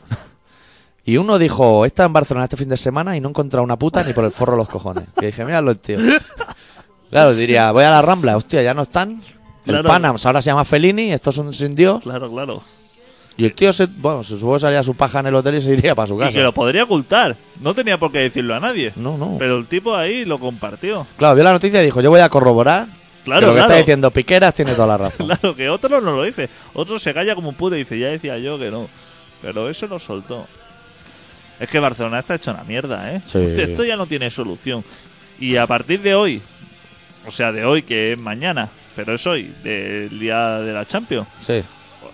[1.04, 3.78] Y uno dijo, está en Barcelona este fin de semana y no he encontrado una
[3.78, 5.04] puta ni por el forro de los cojones.
[5.22, 5.98] Y dije, míralo el tío.
[7.10, 9.22] Claro, diría, voy a la Rambla, hostia, ya no están.
[9.66, 9.88] El Claro.
[9.90, 12.02] Panams ahora se llama Fellini, estos son sin Dios.
[12.04, 12.62] Claro, claro.
[13.38, 15.62] Y el tío, se, bueno, se supongo que salía su paja en el hotel y
[15.62, 16.32] se iría para su Y casa.
[16.34, 17.38] que lo podría ocultar.
[17.62, 18.92] No tenía por qué decirlo a nadie.
[18.98, 19.38] No, no.
[19.40, 21.08] Pero el tipo ahí lo compartió.
[21.18, 22.88] Claro, vio la noticia y dijo, yo voy a corroborar.
[23.24, 23.70] Claro, que lo que claro.
[23.72, 25.28] está diciendo Piqueras tiene toda la razón.
[25.28, 26.50] Claro, que otro no lo dice.
[26.74, 28.90] Otro se calla como un puto y dice, ya decía yo que no.
[29.42, 30.46] Pero eso lo soltó.
[31.60, 33.22] Es que Barcelona está hecho una mierda, ¿eh?
[33.26, 33.40] Sí.
[33.40, 34.84] Esto ya no tiene solución.
[35.40, 36.42] Y a partir de hoy,
[37.30, 41.28] o sea, de hoy que es mañana, pero es hoy, del día de la Champions,
[41.46, 41.64] Sí.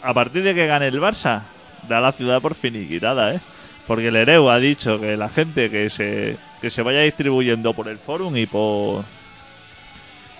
[0.03, 1.41] a partir de que gane el Barça,
[1.87, 3.39] da la ciudad por finiquitada, ¿eh?
[3.87, 7.87] Porque el Ereu ha dicho que la gente que se, que se vaya distribuyendo por
[7.87, 9.05] el Forum y por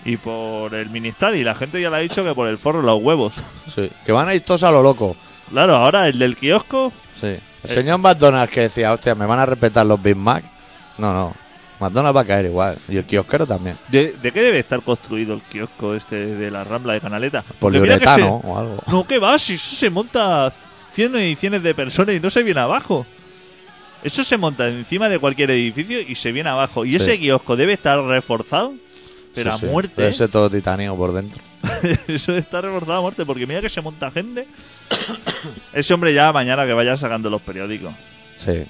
[0.03, 2.81] y por el Ministad y la gente ya le ha dicho que por el forro
[2.81, 3.33] los huevos.
[3.67, 3.89] Sí.
[4.05, 5.15] Que van a ir todos a lo loco.
[5.49, 7.37] Claro, ahora el del kiosco, Sí.
[7.63, 10.43] El señor McDonald's que decía, hostia, me van a respetar los Big Mac.
[10.99, 11.33] No, no.
[11.79, 12.77] McDonald's va a caer igual.
[12.89, 13.75] Y el kiosquero también.
[13.89, 17.43] ¿de, de qué debe estar construido el kiosco este de la Rambla de Canaleta?
[17.59, 18.83] Poliuretano o algo.
[18.87, 20.51] No, que va, si eso se monta
[20.93, 23.05] cientos y cientos de personas y no se viene abajo.
[24.03, 26.85] Eso se monta encima de cualquier edificio y se viene abajo.
[26.85, 26.95] Y Sí.
[26.97, 28.73] ese kiosco debe estar reforzado,
[29.33, 29.65] pero Sí, a sí.
[29.65, 30.01] muerte.
[30.03, 31.41] Debe ser todo titanio por dentro.
[32.07, 34.47] Eso debe estar reforzado a muerte, porque mira que se monta gente.
[35.73, 37.93] ese hombre ya mañana que vaya sacando los periódicos,
[38.37, 38.63] Sí.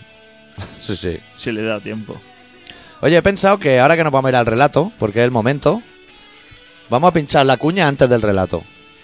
[0.80, 1.18] Sí, sí.
[1.36, 2.16] si le da tiempo.
[3.02, 5.32] Oye, he pensado que ahora que nos vamos a ir al relato, porque es el
[5.32, 5.82] momento,
[6.90, 8.64] vamos a pinchar la cuña antes del relato.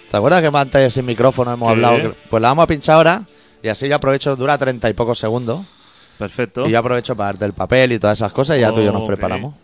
[0.10, 1.71] ¿Te acuerdas que antes sin micrófono hemos Sí.
[1.73, 2.15] hablado?
[2.30, 3.23] Pues la vamos a pinchar ahora
[3.62, 5.62] y así yo aprovecho, dura treinta y pocos segundos.
[6.17, 6.67] Perfecto.
[6.67, 8.86] Y yo aprovecho para darte el papel y todas esas cosas y ya tú y
[8.86, 9.56] yo nos preparamos.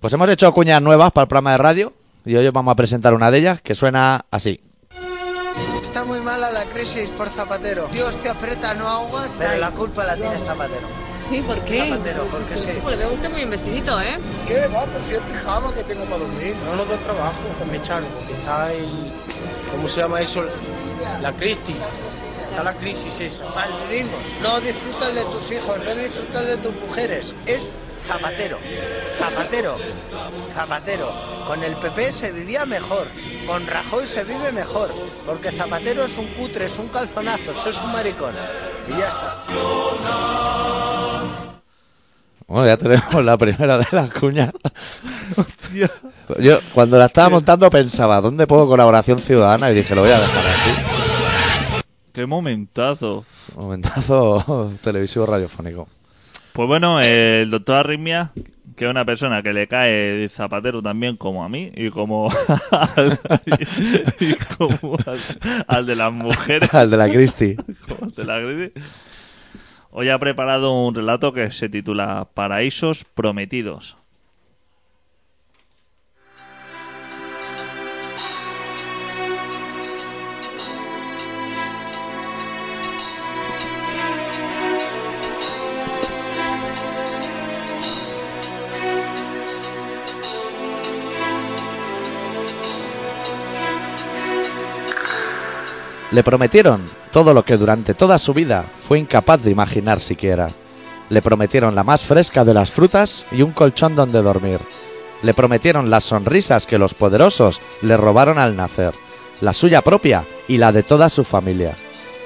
[0.00, 1.92] Pues hemos hecho cuñas nuevas para el programa de radio
[2.24, 4.60] y hoy os vamos a presentar una de ellas que suena así.
[5.80, 7.88] Está muy mala la crisis por Zapatero.
[7.92, 9.36] Dios te aprieta, no aguas.
[9.38, 10.86] Pero la culpa la tiene Zapatero.
[11.28, 11.90] Sí, ¿por qué?
[11.90, 12.68] Zapatero, porque sí.
[12.82, 14.18] Pues le veo a usted muy bien vestidito, ¿eh?
[14.46, 14.66] ¿Qué?
[14.68, 16.54] Va, pues si es pijama que tengo para dormir.
[16.64, 17.34] No nos da trabajo,
[17.70, 19.12] me echaron, porque está el.
[19.72, 20.44] ¿Cómo se llama eso?
[21.20, 21.76] La crisis.
[22.50, 23.44] Está la crisis esa.
[23.54, 24.20] Malvivimos.
[24.42, 27.34] No disfrutas de tus hijos, no disfrutas de tus mujeres.
[27.46, 27.72] Es
[28.06, 28.58] Zapatero.
[29.18, 29.76] Zapatero.
[30.54, 31.12] Zapatero.
[31.46, 33.08] Con el PP se vivía mejor.
[33.46, 34.94] Con Rajoy se vive mejor.
[35.26, 38.34] Porque Zapatero es un cutre, es un calzonazo, es un maricón.
[38.88, 40.95] Y ya está.
[42.48, 44.52] Bueno, ya tenemos la primera de las cuñas.
[46.38, 49.70] Yo cuando la estaba montando pensaba, ¿dónde pongo colaboración ciudadana?
[49.70, 51.82] Y dije, lo voy a dejar así.
[52.12, 53.24] Qué momentazo.
[53.56, 55.88] Momentazo televisivo radiofónico.
[56.52, 58.30] Pues bueno, el doctor Arritmia,
[58.76, 62.30] que es una persona que le cae de zapatero también como a mí y como
[62.70, 63.18] al,
[64.20, 65.18] y como al,
[65.66, 67.56] al de las mujeres, Al de la Cristi.
[67.88, 68.72] como al de la Gridi.
[69.98, 73.96] Hoy ha preparado un relato que se titula Paraísos Prometidos.
[96.10, 96.84] Le prometieron
[97.16, 100.48] todo lo que durante toda su vida fue incapaz de imaginar siquiera.
[101.08, 104.60] Le prometieron la más fresca de las frutas y un colchón donde dormir.
[105.22, 108.92] Le prometieron las sonrisas que los poderosos le robaron al nacer,
[109.40, 111.74] la suya propia y la de toda su familia.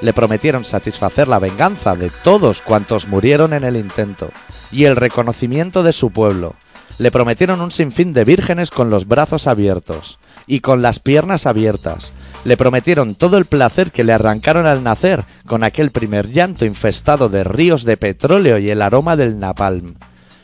[0.00, 4.33] Le prometieron satisfacer la venganza de todos cuantos murieron en el intento
[4.72, 6.57] y el reconocimiento de su pueblo.
[6.98, 12.12] Le prometieron un sinfín de vírgenes con los brazos abiertos y con las piernas abiertas.
[12.44, 17.29] Le prometieron todo el placer que le arrancaron al nacer con aquel primer llanto infestado
[17.29, 19.94] de ríos de petróleo y el aroma del napalm.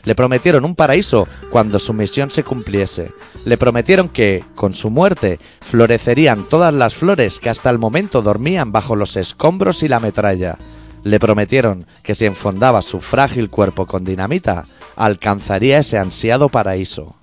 [0.03, 3.11] Le prometieron un paraíso cuando su misión se cumpliese.
[3.45, 8.71] Le prometieron que, con su muerte, florecerían todas las flores que hasta el momento dormían
[8.71, 10.57] bajo los escombros y la metralla.
[11.03, 17.17] Le prometieron que si enfondaba su frágil cuerpo con dinamita, alcanzaría ese ansiado paraíso.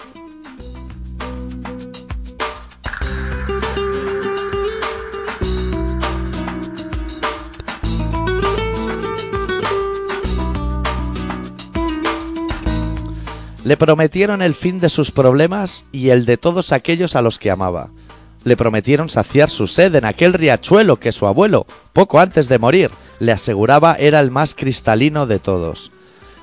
[13.64, 17.50] Le prometieron el fin de sus problemas y el de todos aquellos a los que
[17.50, 17.88] amaba.
[18.44, 22.90] Le prometieron saciar su sed en aquel riachuelo que su abuelo, poco antes de morir,
[23.20, 25.90] le aseguraba era el más cristalino de todos.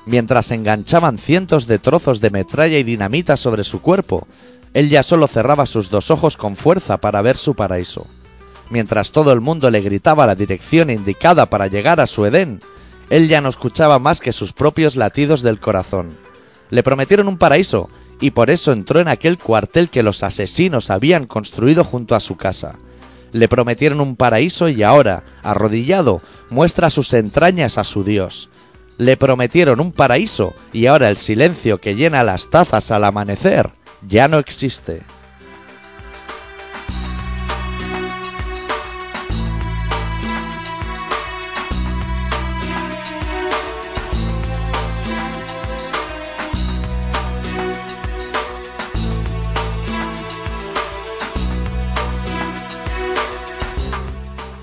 [0.04, 4.26] Mientras enganchaban cientos de trozos de metralla y dinamita sobre su cuerpo,
[4.74, 8.04] él ya solo cerraba sus dos ojos con fuerza para ver su paraíso.
[8.68, 12.58] Mientras todo el mundo le gritaba la dirección indicada para llegar a su Edén,
[13.10, 16.16] él ya no escuchaba más que sus propios latidos del corazón.
[16.72, 21.26] Le prometieron un paraíso, y por eso entró en aquel cuartel que los asesinos habían
[21.26, 22.78] construido junto a su casa.
[23.30, 28.48] Le prometieron un paraíso y ahora, arrodillado, muestra sus entrañas a su Dios.
[28.96, 33.68] Le prometieron un paraíso y ahora el silencio que llena las tazas al amanecer
[34.08, 35.02] ya no existe.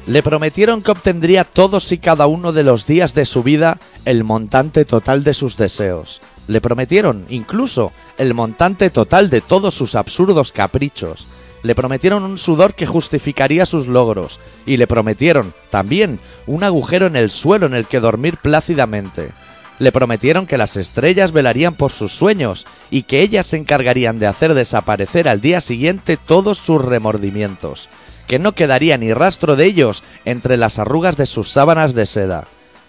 [0.10, 4.24] Le prometieron que obtendría todos y cada uno de los días de su vida el
[4.24, 6.20] montante total de sus deseos.
[6.48, 11.28] Le prometieron, incluso, el montante total de todos sus absurdos caprichos.
[11.62, 14.40] Le prometieron un sudor que justificaría sus logros.
[14.66, 19.30] Y le prometieron, también, un agujero en el suelo en el que dormir plácidamente.
[19.78, 24.26] Le prometieron que las estrellas velarían por sus sueños y que ellas se encargarían de
[24.26, 27.90] hacer desaparecer al día siguiente todos sus remordimientos
[28.30, 32.46] que no quedaría ni rastro de ellos entre las arrugas de sus sábanas de seda.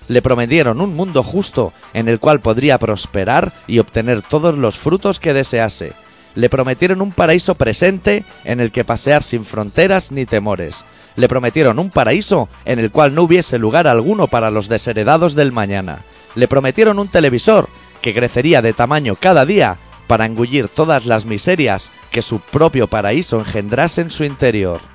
[0.06, 5.18] Le prometieron un mundo justo en el cual podría prosperar y obtener todos los frutos
[5.18, 5.94] que desease.
[6.34, 10.84] Le prometieron un paraíso presente en el que pasear sin fronteras ni temores.
[11.16, 15.52] Le prometieron un paraíso en el cual no hubiese lugar alguno para los desheredados del
[15.52, 16.00] mañana.
[16.34, 17.70] Le prometieron un televisor
[18.02, 23.38] que crecería de tamaño cada día para engullir todas las miserias que su propio paraíso
[23.38, 24.89] engendrase en su interior.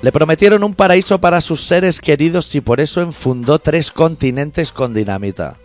[0.00, 4.94] Le prometieron un paraíso para sus seres queridos y por eso enfundó tres continentes con
[4.94, 5.56] dinamita.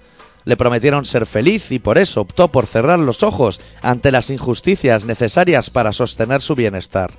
[0.44, 5.06] Le prometieron ser feliz y por eso optó por cerrar los ojos ante las injusticias
[5.06, 7.12] necesarias para sostener su bienestar.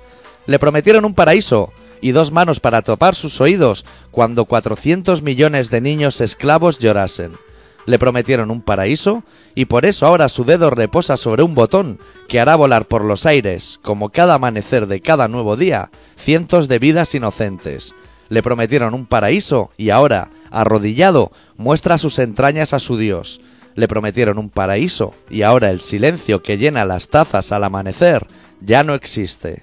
[0.45, 5.79] Le prometieron un paraíso y dos manos para topar sus oídos cuando 400 millones de
[5.79, 7.37] niños esclavos llorasen.
[7.85, 9.23] Le prometieron un paraíso
[9.53, 13.25] y por eso ahora su dedo reposa sobre un botón que hará volar por los
[13.25, 17.93] aires, como cada amanecer de cada nuevo día, cientos de vidas inocentes.
[18.29, 23.39] Le prometieron un paraíso y ahora, arrodillado, muestra sus entrañas a su Dios.
[23.75, 28.25] Le prometieron un paraíso y ahora el silencio que llena las tazas al amanecer
[28.61, 29.61] ya no existe.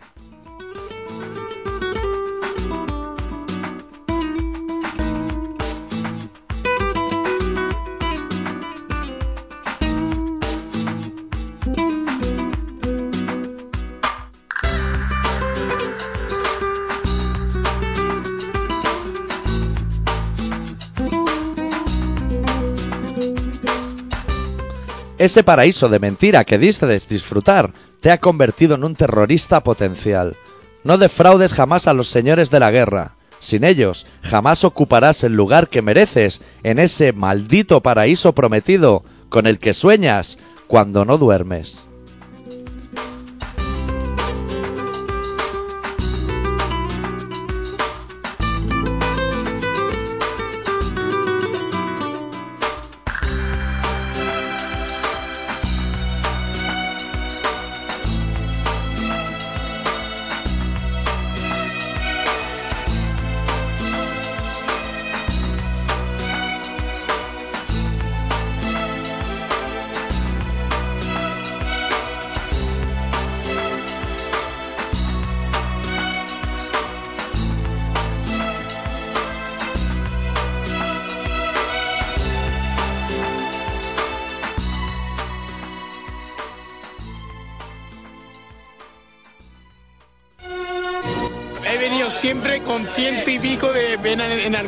[25.22, 30.34] Ese paraíso de mentira que dices disfrutar te ha convertido en un terrorista potencial.
[30.82, 33.14] No defraudes jamás a los señores de la guerra.
[33.38, 39.60] Sin ellos, jamás ocuparás el lugar que mereces en ese maldito paraíso prometido con el
[39.60, 41.84] que sueñas cuando no duermes.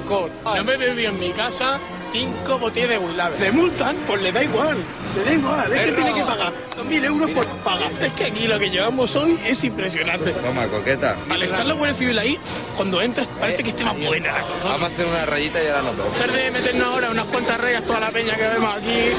[0.05, 0.31] Alcohol.
[0.45, 1.79] No me he bebido en mi casa
[2.15, 3.39] cinco botellas de Willabe.
[3.41, 3.97] ¿Le multan?
[4.07, 4.77] Pues le da igual.
[5.17, 5.73] Le da igual.
[5.73, 7.91] Es que tiene que pagar dos mil euros por pagar.
[8.01, 10.31] Es que aquí lo que llevamos hoy es impresionante.
[10.31, 11.17] Toma, coqueta.
[11.29, 12.39] Al estar la Guardia Civil ahí,
[12.77, 14.69] cuando entras parece que esté más buena la cosa.
[14.69, 16.21] Vamos a hacer una rayita y ahora nos vemos.
[16.21, 19.11] El placer de meternos ahora unas cuantas rayas toda la peña que vemos aquí,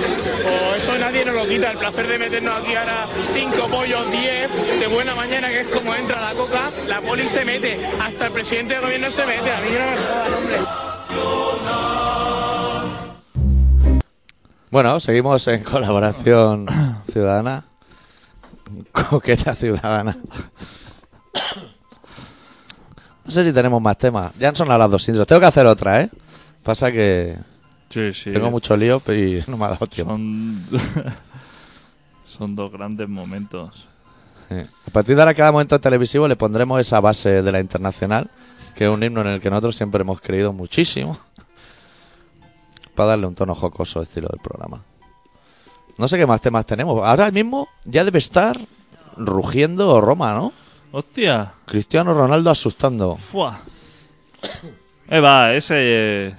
[0.46, 1.72] o eso nadie nos lo quita.
[1.72, 5.94] El placer de meternos aquí ahora cinco pollos, diez, de buena mañana, que es como
[5.94, 9.52] entra la coca, la poli se mete, hasta el presidente del gobierno se mete.
[9.52, 10.58] A mí no me jodan, hombre.
[14.76, 16.68] Bueno, seguimos en colaboración
[17.10, 17.64] ciudadana.
[18.92, 20.18] Coqueta ciudadana.
[23.24, 24.34] No sé si tenemos más temas.
[24.38, 25.26] Ya han sonado las dos intros.
[25.28, 26.10] Tengo que hacer otra, ¿eh?
[26.62, 27.38] Pasa que
[27.90, 28.32] Sí, sí.
[28.32, 30.14] tengo mucho lío y no me ha dado tiempo.
[30.14, 30.66] Son...
[32.26, 33.88] Son dos grandes momentos.
[34.50, 34.56] Sí.
[34.58, 38.30] A partir de ahora, cada momento televisivo le pondremos esa base de la internacional,
[38.76, 41.18] que es un himno en el que nosotros siempre hemos creído muchísimo,
[42.96, 44.82] para darle un tono jocoso al estilo del programa.
[45.98, 47.06] No sé qué más temas tenemos.
[47.06, 48.58] Ahora mismo ya debe estar
[49.18, 50.52] rugiendo Roma, ¿no?
[50.92, 51.52] ¡Hostia!
[51.66, 53.16] Cristiano Ronaldo asustando.
[53.16, 53.60] ¡Fua!
[55.10, 56.36] Eh, va, ese...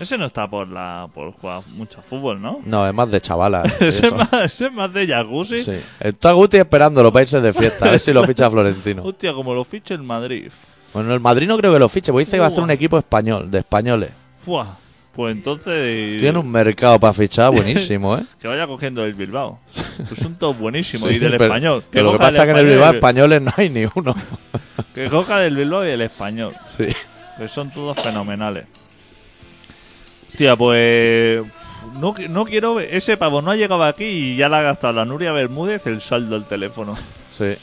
[0.00, 2.60] Ese no está por la por jugar mucho a fútbol, ¿no?
[2.64, 3.66] No, es más de chavalas.
[3.80, 4.06] Ese eso.
[4.06, 5.62] es, más, ese es más de jacuzzi.
[5.62, 5.78] Sí.
[6.00, 9.04] Está Guti esperándolo para irse de fiesta, a ver si lo ficha Florentino.
[9.04, 10.50] Hostia, como lo fiche el Madrid.
[10.94, 12.70] Bueno, el Madrid no creo que lo fiche, porque dice que va a hacer un
[12.70, 14.10] equipo español, de españoles.
[14.42, 14.76] ¡Fua!
[15.12, 16.18] Pues entonces...
[16.18, 18.22] Tiene un mercado para fichar buenísimo, ¿eh?
[18.40, 19.58] Que vaya cogiendo el Bilbao.
[20.08, 21.08] Pues son todos buenísimos.
[21.10, 21.84] Sí, y del pero- español.
[21.90, 24.14] pero lo que pasa es que en el Bilbao españoles no hay ni uno.
[24.94, 26.54] Que coja del Bilbao y el español.
[26.66, 26.86] Sí.
[27.38, 28.66] Que son todos fenomenales.
[30.28, 31.42] Hostia, pues.
[31.94, 32.94] No, no quiero ver.
[32.94, 36.00] Ese pavo no ha llegado aquí y ya le ha gastado la Nuria Bermúdez el
[36.02, 36.94] saldo del teléfono.
[37.30, 37.54] Sí.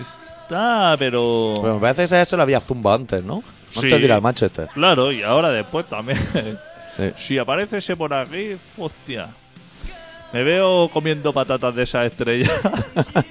[0.00, 1.58] Está, pero.
[1.60, 3.42] Bueno, me parece que ese se lo había zumbado antes, ¿no?
[3.72, 3.80] Sí.
[3.86, 4.68] Antes de ir al Manchester.
[4.72, 6.18] Claro, y ahora después también.
[6.94, 7.10] Sí.
[7.16, 9.26] si aparece ese por aquí, hostia.
[10.30, 12.50] Me veo comiendo patatas de esa estrella.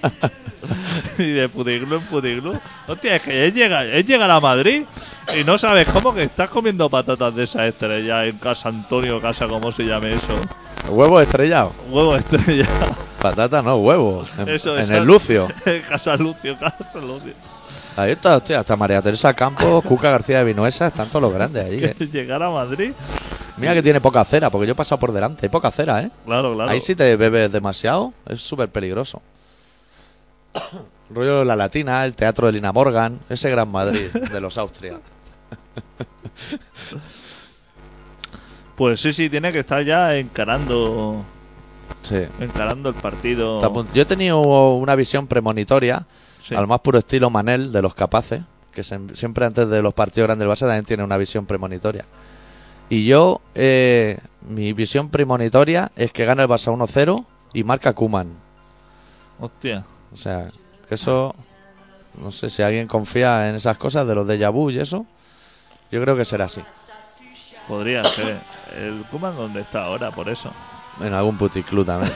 [1.19, 2.59] y de putiglu en putiglu.
[2.87, 4.83] Hostia, es que es llegar, es llegar a Madrid
[5.39, 9.47] y no sabes cómo que estás comiendo patatas de esa estrella en Casa Antonio, casa
[9.47, 10.35] como se llame eso.
[10.89, 11.73] Huevo estrellado.
[11.89, 12.67] Huevo estrella.
[13.19, 14.23] Patata no, huevo.
[14.37, 15.47] En, Eso, en el Lucio.
[15.89, 17.33] casa Lucio, casa Lucio.
[17.97, 21.65] Ahí está, hostia, hasta María Teresa Campos, Cuca García de Vinuesa, están todos los grandes
[21.65, 21.83] allí.
[21.83, 21.95] eh.
[22.11, 22.93] llegar a Madrid.
[23.57, 25.45] Mira que tiene poca acera, porque yo he pasado por delante.
[25.45, 26.09] Hay poca acera, ¿eh?
[26.25, 26.71] Claro, claro.
[26.71, 29.21] Ahí si te bebes demasiado, es súper peligroso.
[31.13, 34.97] Rollo La Latina, el teatro de Lina Morgan, ese gran Madrid de los Austria.
[38.75, 41.23] Pues sí, sí, tiene que estar ya encarando
[42.01, 42.15] Sí.
[42.39, 43.61] encarando el partido.
[43.93, 44.39] Yo he tenido
[44.73, 46.03] una visión premonitoria,
[46.43, 46.55] Sí.
[46.55, 48.41] al más puro estilo Manel de los capaces,
[48.73, 52.05] que se- siempre antes de los partidos grandes del Barça también tiene una visión premonitoria.
[52.89, 54.17] Y yo, eh,
[54.49, 58.29] mi visión premonitoria es que gana el Barça 1-0 y marca Kuman.
[59.39, 59.85] Hostia.
[60.11, 60.49] O sea,
[60.89, 61.33] que eso,
[62.21, 65.05] no sé si alguien confía en esas cosas de los de vu y eso.
[65.91, 66.61] Yo creo que será así.
[67.67, 68.41] Podría ser.
[68.77, 70.11] El Kuman, ¿dónde está ahora?
[70.11, 70.51] Por eso.
[70.99, 72.11] En algún puticlub también.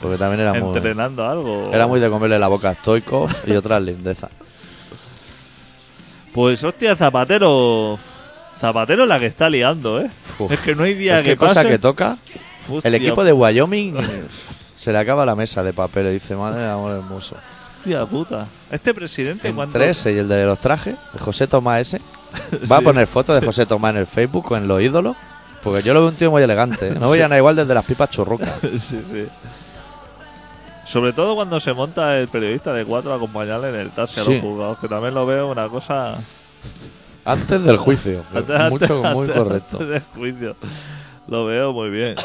[0.00, 1.70] Porque también era muy, Entrenando algo.
[1.72, 4.30] era muy de comerle la boca a Stoico y otras lindezas.
[6.32, 7.98] Pues hostia, Zapatero.
[8.58, 10.10] Zapatero la que está liando, ¿eh?
[10.38, 10.52] Uf.
[10.52, 11.68] Es que no hay día Es que que cosa pase.
[11.68, 12.18] que toca.
[12.68, 13.96] Hostia, El equipo de Wyoming
[14.76, 17.36] se le acaba la mesa de papel y dice, madre de amor hermoso.
[17.78, 18.46] Hostia puta.
[18.70, 19.78] Este presidente, ¿cuánto?
[19.78, 22.00] Entre ese y el de los trajes, el José Tomás ese.
[22.70, 25.16] Va a poner fotos de José Tomás en el Facebook con los ídolos.
[25.62, 26.88] Porque yo lo veo un tío muy elegante.
[26.88, 26.94] ¿eh?
[26.98, 28.58] No voy a nada igual desde las pipas churrucas.
[28.78, 29.26] sí, sí.
[30.86, 34.24] Sobre todo cuando se monta el periodista de cuatro a acompañarle en el taxi a
[34.24, 34.32] Sí.
[34.34, 36.18] los juzgados, que también lo veo una cosa.
[37.24, 38.24] Antes del juicio.
[38.34, 39.78] Antes- Mucho, antes- muy antes correcto.
[39.78, 40.56] del juicio.
[41.28, 42.16] Lo veo muy bien.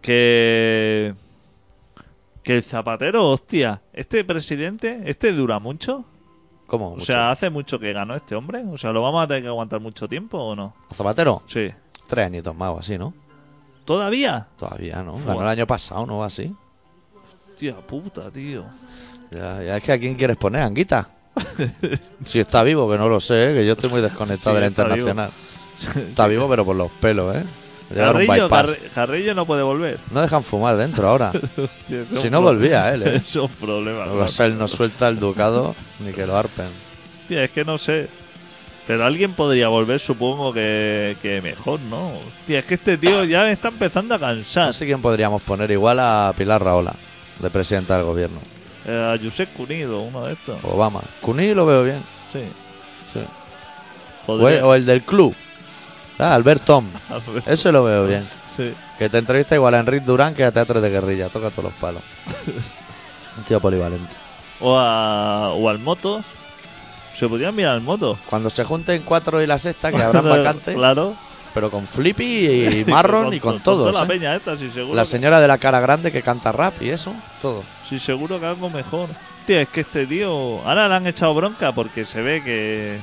[0.00, 1.14] Que.
[2.42, 3.82] Que el zapatero, hostia.
[3.92, 6.04] Este presidente, este dura mucho.
[6.66, 6.88] ¿Cómo?
[6.88, 7.06] O Mucho.
[7.06, 8.62] sea, hace mucho que ganó este hombre.
[8.70, 10.74] O sea, ¿lo vamos a tener que aguantar mucho tiempo o no?
[10.94, 11.70] Zapatero, Sí.
[12.10, 13.14] Tres añitos más o así, ¿no?
[13.86, 14.46] ¿Todavía?
[14.58, 15.16] Todavía, ¿no?
[15.16, 16.22] Ganó el año pasado, ¿no?
[16.22, 16.54] Así.
[17.58, 18.64] Tía puta, tío.
[19.30, 21.08] Ya, ya es que a quién quieres poner, Anguita.
[22.24, 23.54] si está vivo, que no lo sé, ¿eh?
[23.54, 25.08] que yo estoy muy desconectado Sí, de la está vivo.
[25.08, 25.30] internacional.
[26.10, 27.42] Está vivo, pero por los pelos, ¿eh?
[27.96, 28.48] Carrillo,
[28.94, 29.98] Carrillo no puede volver.
[30.12, 31.32] No dejan fumar dentro ahora.
[31.88, 33.16] Tío, si no volvía él, ¿eh?
[33.16, 34.04] Es un problema.
[34.12, 36.66] O sea, él no suelta el ducado ni que lo arpen.
[37.22, 38.08] Hostia, es que no sé.
[38.90, 42.08] Pero alguien podría volver, supongo que, que mejor, ¿no?
[42.18, 44.66] Hostia, es que este tío ya me está empezando a cansar.
[44.66, 46.92] No sé quién podríamos poner igual a Pilar Raola,
[47.38, 48.40] de presidenta del gobierno.
[48.84, 50.58] Eh, a Josep Cunido, uno de estos.
[50.64, 51.02] Obama.
[51.20, 52.02] Cuní lo veo bien.
[52.32, 52.40] Sí.
[53.12, 53.20] Sí.
[54.26, 55.36] O Podría- el, o el del club.
[56.18, 56.86] Ah, Albert Tom.
[57.10, 58.28] A ver, Ese lo veo bien.
[58.56, 58.72] sí.
[58.98, 61.28] Que te entrevista igual a Enrique Durán que a Teatro de Guerrilla.
[61.28, 62.02] Toca todos los palos.
[63.38, 64.12] Un tío polivalente.
[64.60, 66.24] O, a, o al Motos.
[67.14, 68.18] Se podrían mirar al Moto.
[68.28, 71.16] Cuando se junten cuatro y la sexta, que habrán vacantes, Claro.
[71.52, 73.90] pero con Flippy y Marron y con, todos.
[73.90, 74.18] toda la ¿eh?
[74.18, 74.94] peña esta, sí, seguro.
[74.94, 77.62] La que- señora de la cara grande que canta rap y eso, todo.
[77.88, 79.08] Sí, seguro que algo mejor.
[79.46, 80.60] Tío, es que este tío.
[80.64, 83.00] Ahora le han echado bronca porque se ve que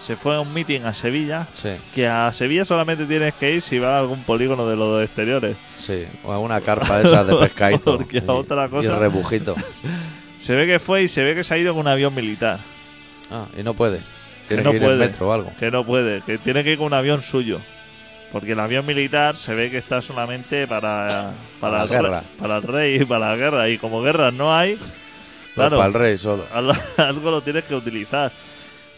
[0.00, 1.48] se fue a un meeting a Sevilla.
[1.52, 5.02] Sí, Que a Sevilla solamente tienes que ir si va a algún polígono de los
[5.02, 5.56] exteriores.
[5.76, 6.06] sí.
[6.24, 7.96] O a una carpa de esas de pescadito.
[7.96, 9.56] Porque a y, otra y cosa- el rebujito.
[10.40, 12.60] Se ve que fue y se ve que se ha ido con un avión militar.
[13.30, 14.00] Ah, y no puede.
[14.48, 14.94] Tiene no que ir puede.
[14.94, 15.52] en metro o algo.
[15.58, 17.60] Que no puede, que tiene que ir con un avión suyo.
[18.32, 22.22] Porque el avión militar se ve que está solamente para, Para la el guerra.
[22.38, 23.68] para el rey y para la guerra.
[23.70, 26.44] Y como guerras no hay, Pero claro, para el rey solo.
[26.52, 28.30] algo, algo lo tienes que utilizar.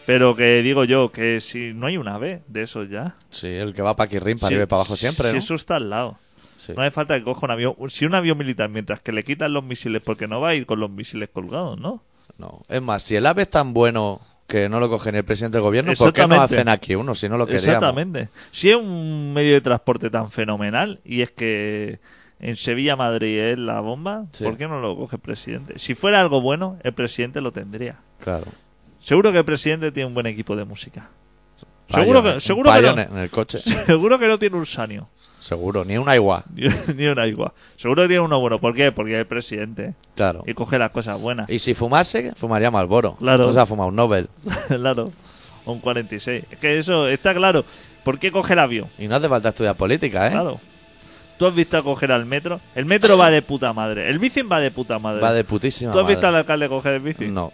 [0.06, 3.14] Pero que digo yo, que si no hay un ave de esos ya.
[3.30, 5.38] Sí, el que va para Quirrín, para si- arriba y para abajo siempre, Si ¿no?
[5.38, 6.18] eso está al lado.
[6.56, 6.72] Sí.
[6.76, 7.74] No hace falta que coja un avión.
[7.88, 10.66] Si un avión militar, mientras que le quitan los misiles, porque no va a ir
[10.66, 12.02] con los misiles colgados, ¿no?
[12.38, 12.62] No.
[12.68, 15.58] Es más, si el AVE es tan bueno que no lo coge ni el presidente
[15.58, 17.66] del gobierno, ¿por qué no hacen aquí uno si no lo queríamos?
[17.68, 18.28] Exactamente.
[18.50, 22.00] Si es un medio de transporte tan fenomenal y es que
[22.40, 24.44] en Sevilla, Madrid es la bomba, Sí.
[24.44, 25.78] ¿por qué no lo coge el presidente?
[25.78, 27.96] Si fuera algo bueno, el presidente lo tendría.
[28.20, 28.46] Claro.
[29.02, 31.10] Seguro que el presidente tiene un buen equipo de música.
[31.88, 33.58] Payone, Seguro que, seguro, que no, en el coche.
[33.86, 35.08] seguro que no tiene un sanio.
[35.40, 36.44] Seguro, ni una igual.
[36.96, 37.52] Ni, una igual.
[37.76, 38.58] Seguro que tiene uno bueno.
[38.58, 38.92] ¿Por qué?
[38.92, 39.94] Porque es el presidente.
[40.14, 40.44] Claro.
[40.46, 41.48] Y coge las cosas buenas.
[41.48, 43.16] Y si fumase, fumaría Malboro.
[43.16, 43.48] Claro.
[43.48, 44.28] O sea, fuma un Nobel.
[44.68, 45.10] claro.
[45.64, 46.44] O un 46.
[46.50, 47.64] Es que eso está claro.
[48.04, 48.88] ¿Por qué coge el avión?
[48.98, 50.30] Y no hace falta estudiar política, ¿eh?
[50.30, 50.60] Claro.
[51.38, 52.60] ¿Tú has visto a coger al metro?
[52.74, 54.10] El metro va de puta madre.
[54.10, 55.22] El bici va de puta madre.
[55.22, 56.40] Va de putísima ¿Tú has visto al madre.
[56.40, 57.28] alcalde coger el bici?
[57.28, 57.50] No,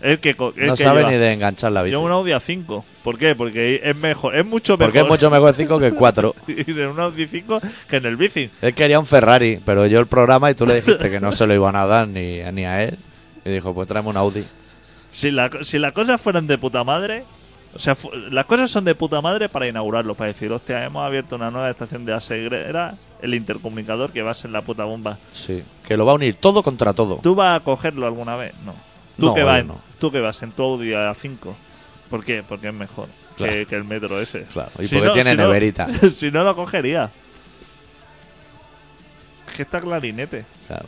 [0.00, 1.10] El que, el no que sabe lleva.
[1.10, 1.92] ni de enganchar la bici.
[1.92, 2.82] Yo un Audi A5.
[3.02, 3.34] ¿Por qué?
[3.34, 4.34] Porque es mejor.
[4.34, 4.86] Es mucho mejor.
[4.86, 6.34] Porque es mucho mejor 5 que 4.
[6.48, 8.48] ir en un Audi 5 que en el bici.
[8.62, 11.46] Él quería un Ferrari, pero yo el programa y tú le dijiste que no se
[11.46, 12.98] lo iban a dar ni, ni a él.
[13.44, 14.44] Y dijo, pues tráeme un Audi.
[15.10, 17.24] Si, la, si las cosas fueran de puta madre.
[17.72, 17.94] O sea,
[18.30, 20.14] las cosas son de puta madre para inaugurarlo.
[20.14, 22.94] Para decir, hostia, hemos abierto una nueva estación de Asegrera.
[23.22, 25.18] El intercomunicador que va a ser la puta bomba.
[25.32, 27.20] Sí, que lo va a unir todo contra todo.
[27.22, 28.54] ¿Tú vas a cogerlo alguna vez?
[28.64, 28.74] No.
[29.18, 29.78] ¿Tú, No, que, vas no.
[30.00, 31.54] Tú que vas en tu Audi A5.
[32.10, 32.42] ¿Por qué?
[32.46, 33.52] Porque es mejor Claro.
[33.52, 34.42] que, que el metro ese.
[34.52, 35.86] Claro, y Si porque no- tiene si no- neverita.
[36.16, 37.10] si no lo cogería.
[39.48, 40.44] Es que está clarinete.
[40.66, 40.86] Claro.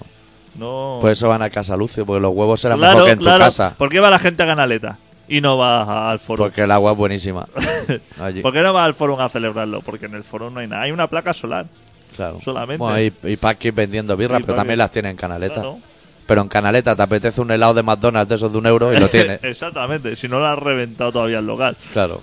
[0.54, 0.98] No.
[1.00, 3.38] Por eso van a Casa Lucio, porque los huevos serán claro, mejor que en claro.
[3.38, 3.74] tu casa.
[3.78, 4.98] ¿Por qué va la gente a Canaleta?
[5.28, 6.44] Y no va al foro.
[6.44, 7.46] Porque el agua es buenísima.
[8.20, 9.80] Allí, ¿Por qué no va al foro a celebrarlo?
[9.80, 10.82] Porque en el foro no hay nada.
[10.82, 11.66] Hay una placa solar.
[12.16, 12.38] claro.
[12.44, 12.78] solamente.
[12.82, 15.54] Bueno, y, y Paqui vendiendo birra, Y pero también las tiene en Canaleta.
[15.54, 15.78] Claro.
[16.26, 18.98] Pero en Canaleta te apetece un helado de McDonald's de esos de un euro y
[18.98, 19.38] lo tiene.
[19.42, 20.14] Exactamente.
[20.16, 21.76] Si no lo ha reventado todavía el local.
[21.92, 22.22] claro.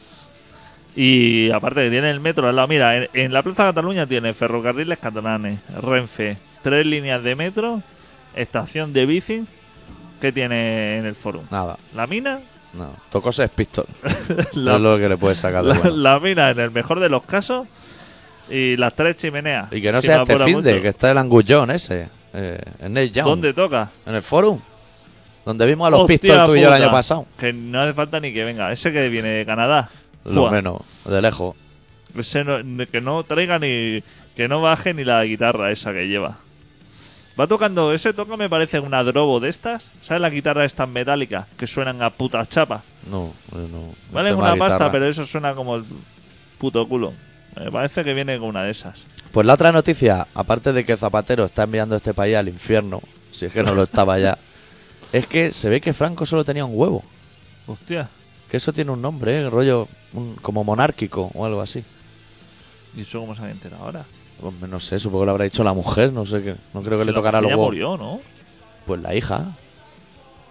[0.95, 2.68] Y aparte que tiene el metro al lado.
[2.68, 7.82] Mira, en, en la Plaza Cataluña tiene ferrocarriles catalanes, Renfe, tres líneas de metro,
[8.36, 9.45] estación de bici.
[10.20, 11.43] que tiene en el foro?
[11.52, 11.78] Nada.
[11.95, 12.41] La mina
[12.74, 13.86] No, tocó Sex Pistol.
[14.56, 15.95] La- es lo que le puedes sacar de La, bueno.
[15.97, 17.68] la mina en el mejor de los casos
[18.50, 19.72] y las tres chimeneas.
[19.72, 22.10] Y que no Si sea este fin de que está el angullón ese.
[22.34, 23.26] Eh, en Nate Young.
[23.26, 23.90] ¿Dónde toca?
[24.06, 24.60] En el forum.
[25.46, 26.84] Donde vimos a los Hostia Pistols tú y yo el puta.
[26.84, 27.26] año pasado.
[27.40, 28.72] Que no hace falta ni que venga.
[28.72, 29.90] Ese que viene de Canadá.
[30.26, 30.52] Lo Fua.
[30.52, 31.56] menos, de lejos.
[32.18, 34.04] Ese no- que no traiga ni.
[34.36, 36.38] Que no baje ni la guitarra esa que lleva.
[37.40, 37.94] Va tocando.
[37.94, 39.90] Ese toca me parece una drobo de estas.
[40.04, 41.46] ¿Sabes la guitarra estas metálicas?
[41.58, 42.84] Que suenan a puta chapa.
[43.10, 43.94] No, no.
[44.12, 44.92] Valen tema una pasta, guitarra.
[44.92, 45.86] pero eso suena como el
[46.58, 47.14] puto culo.
[47.56, 49.04] Me parece que viene con una de esas.
[49.32, 53.02] Pues la otra noticia, aparte de que Zapatero está enviando a este país al infierno,
[53.32, 54.38] si es que no lo estaba ya,
[55.14, 57.04] es que se ve que Franco solo tenía un huevo.
[57.68, 58.10] Hostia.
[58.50, 59.50] Que eso tiene un nombre, ¿eh?
[59.50, 61.84] rollo un- como monárquico o algo así.
[62.96, 64.06] ¿Y eso cómo se había enterado ahora?
[64.42, 66.56] Hombre, no sé, supongo que lo habrá dicho la mujer, no sé qué.
[66.74, 67.68] No creo que le La tocara los huevos.
[67.68, 68.20] murió, ¿no?
[68.88, 69.56] Pues la hija.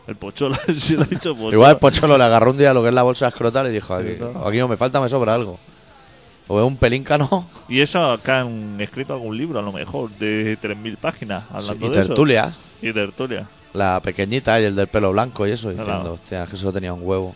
[0.06, 1.52] El pocholo, sí lo ha dicho pocholo.
[1.52, 3.94] Igual el Pocholo le agarró un día lo que es la bolsa escrotal y dijo,
[3.94, 4.12] aquí,
[4.46, 5.58] aquí no me falta, me sobra algo.
[6.48, 10.58] O es un pelíncano Y eso acá han escrito algún libro, a lo mejor, de
[10.60, 12.12] 3.000 páginas, hablando y de eso.
[12.80, 13.46] Y tertulia.
[13.74, 16.12] La pequeñita y el del pelo blanco y eso, diciendo, Claro.
[16.14, 17.34] hostia, que solo tenía un huevo.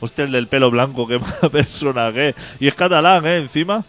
[0.00, 2.34] Hostia, el del pelo blanco, qué mala persona que es.
[2.60, 3.38] Y es catalán, ¿eh?
[3.38, 3.82] Encima.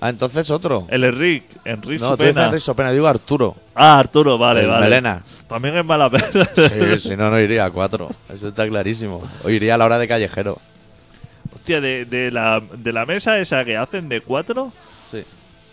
[0.00, 0.86] Ah, entonces otro.
[0.88, 2.44] El Enric, Enric no, dices Supena.
[2.46, 3.54] Enrique Sopena, digo Arturo.
[3.74, 4.84] Ah, Arturo, vale, el vale.
[4.86, 5.22] melena.
[5.46, 6.48] También es mala persona.
[6.56, 8.08] Sí, si no, no iría a cuatro.
[8.34, 9.22] Eso está clarísimo.
[9.44, 10.56] O iría a la hora de callejero.
[11.62, 14.72] Hostia, de, de la, de la mesa esa que hacen de cuatro.
[15.08, 15.22] Sí.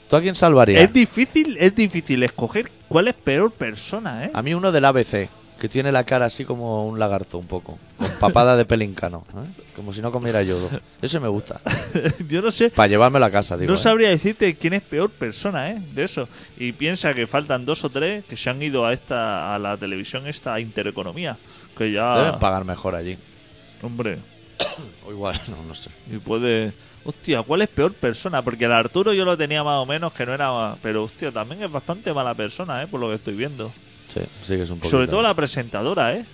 [0.07, 0.83] ¿Tú a quién salvarías?
[0.83, 4.29] Es difícil, es difícil escoger cuál es peor persona, ¿eh?
[4.31, 5.27] A mí uno del ABC,
[5.59, 7.79] que tiene la cara así como un lagarto un poco.
[7.97, 9.25] Con papada de pelincano.
[9.31, 9.63] ¿eh?
[9.75, 10.69] Como si no comiera yodo.
[11.01, 11.59] Eso me gusta.
[12.29, 12.69] Yo no sé.
[12.69, 13.71] Para llevármelo a casa, digo.
[13.71, 13.81] no ¿eh?
[13.81, 15.81] sabría decirte quién es peor persona, ¿eh?
[15.95, 16.29] De eso.
[16.55, 19.75] Y piensa que faltan dos o tres que se han ido a esta a la
[19.75, 21.35] televisión esta a intereconomía.
[21.75, 22.15] Que ya...
[22.15, 23.17] Deben pagar mejor allí.
[23.81, 24.19] Hombre,
[25.07, 25.89] O igual, no, no sé.
[26.11, 26.71] y puede...
[27.03, 28.41] Hostia, ¿cuál es peor persona?
[28.41, 30.75] Porque el Arturo yo lo tenía más o menos que no era...
[30.83, 32.87] Pero hostia, también es bastante mala persona, ¿eh?
[32.87, 33.71] Por lo que estoy viendo.
[34.13, 34.89] Sí, sí que es un poco.
[34.91, 36.25] Sobre todo la presentadora, ¿eh?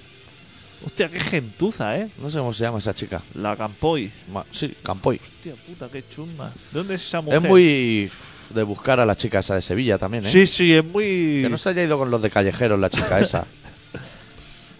[0.85, 2.09] Hostia, qué gentuza, ¿eh?
[2.17, 3.21] No sé cómo se llama esa chica.
[3.35, 4.11] La Campoy.
[4.31, 5.19] Ma- Sí, Campoy.
[5.23, 6.47] Hostia puta, qué chunga.
[6.47, 7.41] ¿De dónde es esa mujer?
[7.43, 8.09] Es muy
[8.49, 10.29] de buscar a la chica esa de Sevilla también, ¿eh?
[10.29, 11.41] Sí, sí, es muy...
[11.43, 13.45] Que no se haya ido con los de callejeros la chica esa.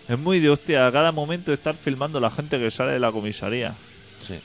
[0.07, 3.11] Es muy de hostia, a cada momento estar filmando la gente que sale de la
[3.11, 3.75] comisaría.
[4.19, 4.39] Sí.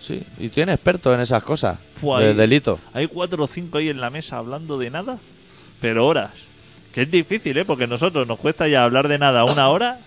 [0.00, 1.78] Sí, y tiene expertos en esas cosas.
[1.94, 2.34] Fua, de ahí.
[2.34, 2.78] delito.
[2.92, 5.18] Hay cuatro o cinco ahí en la mesa hablando de nada,
[5.80, 6.46] pero horas.
[6.92, 7.64] Que es difícil, ¿eh?
[7.64, 10.00] Porque a nosotros nos cuesta ya hablar de nada una hora.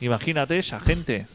[0.00, 1.26] Imagínate esa gente.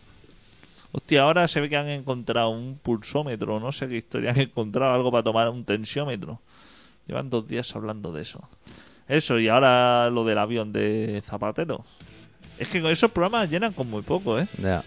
[0.91, 4.93] Hostia, ahora se ve que han encontrado un pulsómetro, no sé qué historia, han encontrado
[4.93, 6.41] algo para tomar un tensiómetro.
[7.07, 8.41] Llevan dos días hablando de eso.
[9.08, 11.84] Eso, y ahora lo del avión de Zapatero.
[12.58, 14.47] Es que con esos programas llenan con muy poco, ¿eh?
[14.58, 14.84] Ya.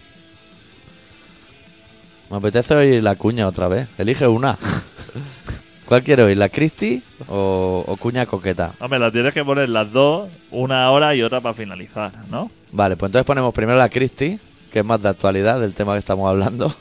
[2.29, 3.87] Me apetece oír la cuña otra vez.
[3.97, 4.57] Elige una.
[5.85, 6.37] ¿Cuál quiero oír?
[6.37, 8.73] ¿La Christie o, o cuña coqueta?
[8.79, 12.49] Hombre, las tienes que poner las dos, una hora y otra para finalizar, ¿no?
[12.71, 14.39] Vale, pues entonces ponemos primero la Christie,
[14.71, 16.73] que es más de actualidad del tema que estamos hablando.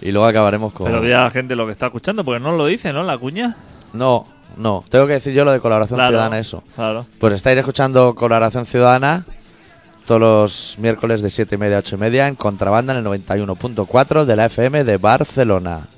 [0.00, 0.86] Y luego acabaremos con.
[0.86, 3.02] Pero di a la gente lo que está escuchando, porque no lo dice, ¿no?
[3.02, 3.56] La cuña.
[3.94, 4.26] No,
[4.56, 4.84] no.
[4.90, 6.62] Tengo que decir yo lo de colaboración Claro, ciudadana, eso.
[6.74, 7.06] Claro.
[7.18, 9.24] Pues estáis escuchando Colaboración Ciudadana
[10.06, 13.04] todos los miércoles de 7 y media a 8 y media en Contrabanda en el
[13.06, 15.88] 91.4 de la FM de Barcelona.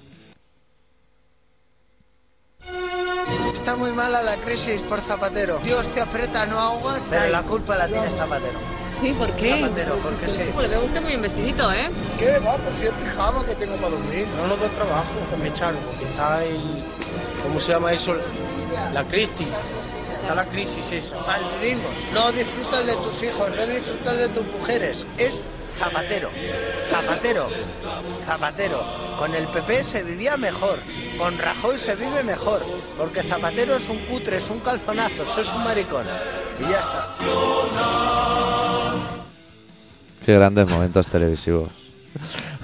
[3.53, 5.59] Está muy mala la crisis por Zapatero.
[5.65, 7.09] Dios te aprieta, no ahogas.
[7.11, 8.59] Pero la culpa la tiene Zapatero.
[9.01, 9.61] Sí, ¿por qué?
[9.63, 10.41] Zapatero, porque sí.
[10.61, 11.89] Le veo a usted muy investidito, ¿eh?
[12.19, 12.55] ¿Qué va?
[12.57, 14.27] Pues si es pijama que tengo para dormir.
[14.37, 16.61] No nos da trabajo, que me echaron, porque está el...
[17.47, 18.15] ¿Cómo se llama eso?
[18.93, 19.47] La crisis.
[20.21, 21.17] Está la crisis esa.
[21.21, 21.93] Malvivimos.
[22.13, 25.07] No disfrutas de tus hijos, no disfrutas de tus mujeres.
[25.17, 25.45] Es
[25.79, 26.31] Zapatero.
[26.91, 27.49] Zapatero.
[28.25, 28.83] Zapatero.
[29.19, 30.81] Con el PP se vivía mejor.
[31.19, 32.65] Con Rajoy se vive mejor.
[32.97, 36.07] Porque Zapatero es un cutre, es un calzonazo, es un maricón.
[36.59, 37.07] Y ya está.
[40.25, 41.71] Qué grandes momentos televisivos.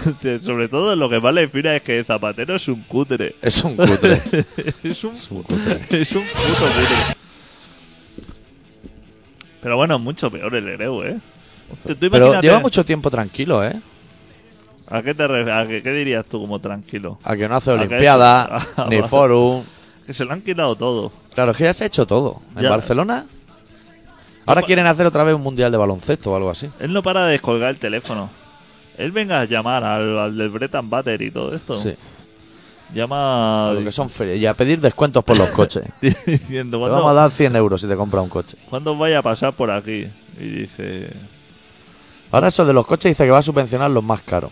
[0.44, 3.36] Sobre todo lo que más le define es que Zapatero es un cutre.
[3.42, 4.14] Es un cutre.
[4.84, 5.56] es un, Es un cutre.
[6.02, 7.16] es un puto cutre.
[9.60, 11.20] Pero bueno, mucho peor el Ereu, ¿eh?
[11.72, 13.80] Hostia, tú Pero lleva mucho tiempo tranquilo, ¿eh?
[14.88, 15.22] ¿A qué te?
[15.24, 17.18] ¿A qué, qué dirías tú como tranquilo?
[17.24, 19.00] A que no hace que- Olimpiada, ni.
[19.02, 19.62] Forum.
[20.06, 21.12] Que se lo han quitado todo.
[21.34, 22.42] Claro, es que ya se ha hecho todo.
[22.56, 22.70] En Ya.
[22.70, 23.24] Barcelona.
[24.44, 26.68] Ahora quieren hacer otra vez un mundial de baloncesto o algo así.
[26.80, 28.28] Él no para de descolgar el teléfono.
[28.98, 31.76] Él venga a llamar al, al del Breton Butter y todo esto.
[31.76, 31.90] Sí.
[32.94, 34.38] Llama Lo que son ferias.
[34.38, 35.84] Y a pedir descuentos por los coches.
[36.00, 38.56] diciendo Te vamos a ¿cuándo, dar 100 euros si te compras un coche.
[38.68, 40.06] ¿cuándo vaya a pasar por aquí?
[40.38, 41.10] Y dice...
[42.30, 44.50] Ahora eso de los coches dice que va a subvencionar los más caros.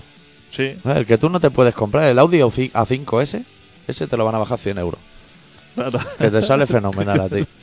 [0.51, 0.63] Sí.
[0.65, 0.79] ¿Eh?
[0.85, 3.45] El que tú no te puedes comprar, el Audi A5S,
[3.87, 5.01] ese te lo van a bajar 100 euros.
[5.75, 5.99] Claro.
[6.19, 7.47] Que te sale fenomenal a ti.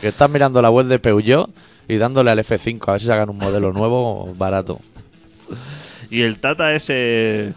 [0.00, 1.48] Que estás mirando la web de Peugeot
[1.88, 4.80] y dándole al F5 a ver si sacan un modelo nuevo barato.
[6.10, 7.52] Y el Tata ese.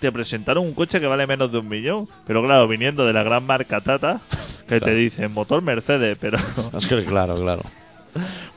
[0.00, 2.08] Te presentaron un coche que vale menos de un millón.
[2.26, 4.20] Pero claro, viniendo de la gran marca Tata,
[4.66, 6.16] que te dicen motor Mercedes.
[6.20, 6.38] Pero
[6.76, 7.62] Es que claro, claro.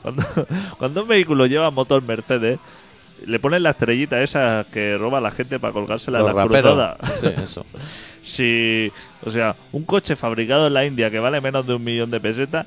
[0.02, 0.24] cuando,
[0.78, 2.58] cuando un vehículo lleva motor Mercedes,
[3.26, 6.96] le ponen la estrellita esa que roba la gente para colgársela en la cruzada.
[7.20, 7.66] Sí, eso.
[8.24, 8.90] Si,
[9.22, 12.20] o sea, un coche fabricado en la India que vale menos de un millón de
[12.20, 12.64] pesetas.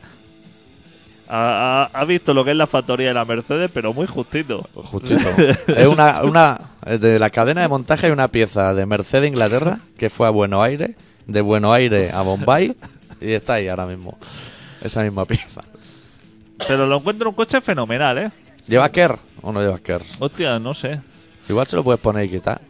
[1.29, 4.67] Ha, ha- ha visto lo que es la factoría de la Mercedes, pero muy justito.
[4.73, 5.27] Justito.
[5.67, 6.59] Es una, una.
[6.85, 10.63] De la cadena de montaje hay una pieza de Mercedes Inglaterra que fue a Buenos
[10.63, 12.73] Aires, de Buenos Aires a Bombay
[13.19, 14.17] y está ahí ahora mismo.
[14.81, 15.63] Esa misma pieza.
[16.67, 18.31] Pero lo encuentro un coche fenomenal, ¿eh?
[18.67, 20.03] ¿Lleva Kerr o no lleva Kerr?
[20.19, 21.01] Hostia, no sé.
[21.49, 22.61] Igual se lo puedes poner y quitar.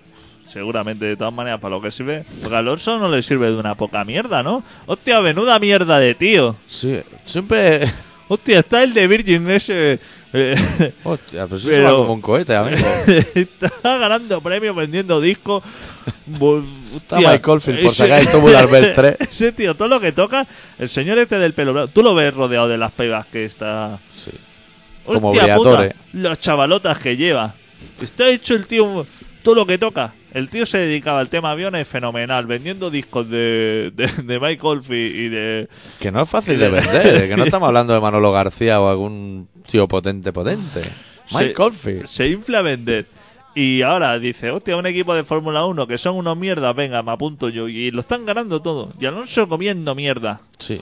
[0.48, 2.24] Seguramente, de todas maneras, para lo que sirve.
[2.42, 4.64] Porque a Alonso no le sirve de una poca mierda, ¿no?
[4.86, 6.56] Hostia, menuda mierda de tío.
[6.68, 7.82] Sí, siempre.
[8.28, 10.00] Hostia, está el de Virgin ese.
[10.34, 12.86] eh, Hostia, pero eso Pero- va como un cohete, amigo.
[13.36, 15.64] está ganando premios vendiendo discos.
[16.96, 19.16] Está Mike Oldfield por sacar el Tubular Bells 3.
[19.32, 20.46] Ese tío, todo lo que toca,
[20.80, 24.00] el señor este del pelo blanco, tú lo ves rodeado de las pegas que está.
[24.14, 24.32] Sí.
[25.06, 25.90] Como Hostia Briatore.
[25.90, 27.54] puta, las chavalotas que lleva.
[28.02, 29.06] Está hecho el tío
[29.44, 30.14] todo lo que toca.
[30.34, 35.16] El tío se dedicaba al tema aviones fenomenal, vendiendo discos de, de, de Mike Oldfield
[35.16, 35.70] y de...
[36.00, 38.90] Que no es fácil de vender, eh, que no estamos hablando de Manolo García o
[38.90, 40.82] algún tío potente, potente.
[41.32, 42.06] Mike se, Oldfield.
[42.08, 43.06] se infla a vender.
[43.56, 47.12] Y ahora dice, hostia, un equipo de Fórmula 1 que son unos mierdas, venga, me
[47.12, 47.68] apunto yo.
[47.68, 48.92] Y lo están ganando todo.
[49.00, 50.42] Y Alonso comiendo mierda.
[50.60, 50.80] Sí.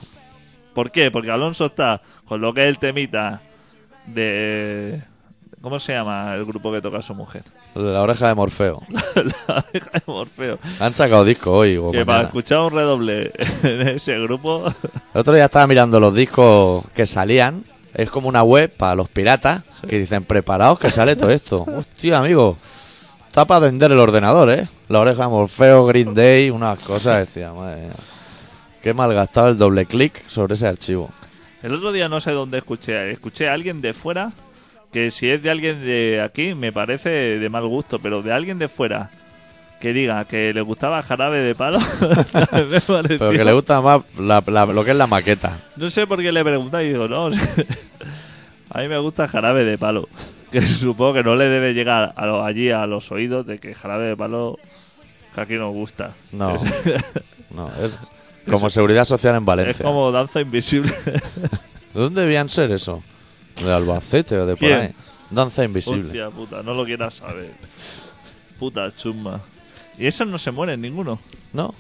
[0.74, 1.10] ¿Por qué?
[1.10, 3.42] Porque Alonso está con lo que es el temita
[4.08, 5.02] de...
[5.66, 7.42] ¿Cómo se llama el grupo que toca a su mujer?
[7.74, 8.84] La oreja de Morfeo.
[9.48, 10.60] La hija de Morfeo.
[10.80, 13.32] Han sacado disco hoy o Que para escuchar un redoble
[13.64, 14.64] en ese grupo...
[15.12, 17.64] El otro día estaba mirando los discos que salían.
[17.96, 19.88] Es como una web para los piratas Sí.
[19.88, 21.66] que dicen, preparaos que sale todo esto.
[21.76, 22.58] Hostia, amigo.
[23.28, 24.68] Está para vender el ordenador, ¿eh?
[24.88, 27.22] La oreja de Morfeo, Green Day, unas cosas.
[27.22, 27.94] Decía, madre mía.
[28.84, 31.10] Qué mal gastado el doble clic sobre ese archivo.
[31.64, 33.10] El otro día no sé dónde escuché.
[33.10, 34.32] Escuché a alguien de fuera
[34.96, 38.58] que si es de alguien de aquí me parece de mal gusto, pero de alguien
[38.58, 39.10] de fuera
[39.82, 41.80] que diga que le gustaba jarabe de palo
[42.70, 45.60] me pareció- Pero que le gusta más la- la- lo que es la maqueta.
[45.76, 49.78] No sé por qué le pregunté y digo, no, a mí me gusta jarabe de
[49.78, 50.08] palo.
[50.50, 53.76] Que supongo que no le debe llegar a lo- allí a los oídos de que
[53.76, 54.58] jarabe de palo
[55.36, 56.14] que aquí nos gusta.
[56.32, 56.56] No.
[56.56, 56.62] Es,
[57.52, 57.98] No, es
[58.50, 59.84] como seguridad social en es Valencia.
[59.86, 60.92] como danza invisible.
[61.94, 63.04] ¿De dónde debían ser eso?
[63.64, 64.80] ¿De Albacete o de por ¿Quién?
[64.82, 64.90] ahí?
[65.30, 66.08] Danza invisible.
[66.08, 67.52] Hostia puta, no lo quieras saber.
[68.60, 69.42] Puta chumba.
[69.98, 71.20] Y esos no se mueren ninguno.
[71.54, 71.74] ¿No?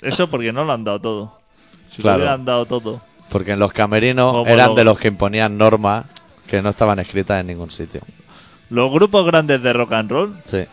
[0.00, 1.38] Eso porque no lo han dado todo.
[1.94, 2.18] Si Claro.
[2.18, 3.02] lo hubieran dado todo.
[3.30, 6.06] Porque en los camerinos Como eran de los que imponían normas
[6.46, 8.00] que no estaban escritas en ningún sitio.
[8.70, 10.64] Los grupos grandes de rock and roll Sí.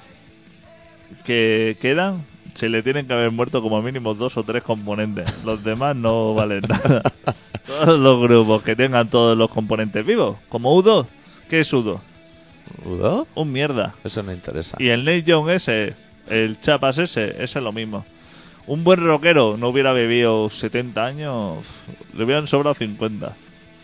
[1.26, 2.24] que quedan,
[2.54, 5.44] se le tienen que haber muerto como mínimo dos o tres componentes.
[5.44, 7.02] Los demás no valen nada.
[7.68, 11.06] Todos los grupos que tengan todos los componentes vivos, como U2.
[11.48, 12.00] ¿Qué es U2?
[12.84, 13.28] ¿Udo?
[13.36, 13.94] Un mierda.
[14.04, 14.76] Eso no interesa.
[14.80, 15.94] Y el Nate Young ese,
[16.30, 18.06] el Chapas ese, ese es lo mismo.
[18.66, 21.66] Un buen rockero no hubiera vivido 70 años,
[22.16, 23.36] le hubieran sobrado 50.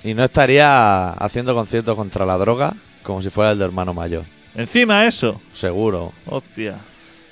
[0.04, 4.24] Y no estaría haciendo conciertos contra la droga como si fuera el de hermano mayor.
[4.56, 6.12] Encima eso, Seguro.
[6.26, 6.80] hostia.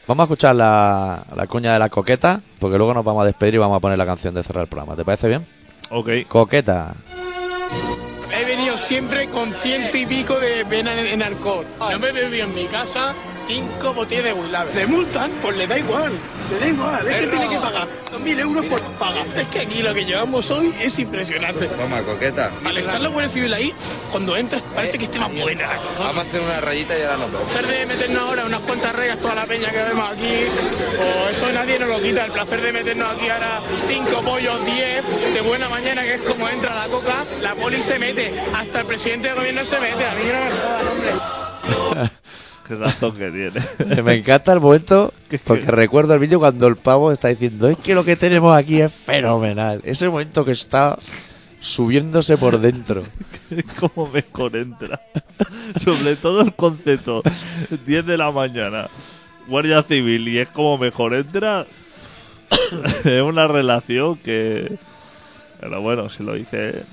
[0.07, 3.55] Vamos a escuchar la, la cuña de la coqueta, porque luego nos vamos a despedir
[3.55, 4.95] y vamos a poner la canción de cerrar el programa.
[4.95, 5.45] ¿Te parece bien?
[5.91, 6.09] Ok.
[6.27, 6.93] Coqueta.
[8.35, 11.65] He venido siempre con ciento y pico de pena en, en alcohol.
[11.79, 13.13] No me bebí en mi casa
[13.47, 14.73] cinco botellas de Willave.
[14.73, 15.31] ¿Le multan?
[15.41, 16.11] Pues le da igual.
[16.51, 17.07] Le da igual.
[17.07, 19.23] Es que tiene que pagar 2.000 euros por paga.
[19.35, 21.67] Es que aquí lo que llevamos hoy es impresionante.
[21.67, 22.51] Toma, coqueta.
[22.65, 23.73] Al estar la Guardia Civil ahí,
[24.11, 26.03] cuando entras parece que esté más buena la cosa.
[26.03, 27.55] Vamos a hacer una rayita y ahora nos vemos.
[27.55, 30.33] El placer de meternos ahora unas cuantas rayas toda la peña que vemos aquí,
[30.99, 32.25] o eso nadie nos lo quita.
[32.25, 36.47] El placer de meternos aquí ahora cinco pollos, diez, de buena mañana, que es como
[36.49, 40.05] entra la coca, la poli se mete, hasta el presidente del gobierno se mete.
[40.05, 42.09] A mí no me jodan, hombre.
[42.67, 44.01] Qué razón que tiene.
[44.03, 47.93] Me encanta el momento porque recuerdo el vídeo cuando el pavo está diciendo es que
[47.93, 49.81] lo que tenemos aquí es fenomenal.
[49.83, 50.97] Ese momento que está
[51.59, 53.03] subiéndose por dentro.
[53.79, 55.01] Cómo mejor entra.
[55.83, 57.21] Sobre todo el concepto.
[57.85, 58.87] 10 de la mañana.
[59.47, 61.65] Guardia Civil y es como mejor entra.
[63.03, 64.77] es una relación que...
[65.59, 66.83] Pero bueno, si lo dice...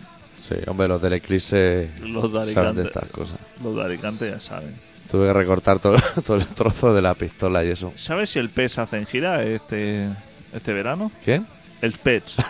[0.40, 2.82] Sí, hombre, los del Eclipse Los de saben de Alicante.
[2.82, 3.38] estas cosas.
[3.62, 4.74] Los de Alicante ya saben.
[5.10, 5.96] Tuve que recortar todo,
[6.26, 7.92] todo el trozo de la pistola y eso.
[7.96, 10.08] ¿Sabes si el PES hace en gira este,
[10.52, 11.10] este verano?
[11.24, 11.46] ¿Quién?
[11.82, 12.36] El PES.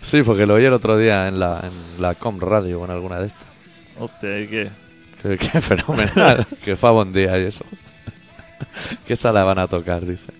[0.00, 2.90] Sí, porque lo oí el otro día en la, en la Com Radio o en
[2.90, 3.46] alguna de estas.
[3.98, 4.70] Hostia, ¿y qué?
[5.22, 6.46] Qué, qué fenomenal.
[6.64, 7.64] que fa buen día y eso.
[9.06, 10.04] ¿Qué sala van a tocar?
[10.06, 10.32] Dice.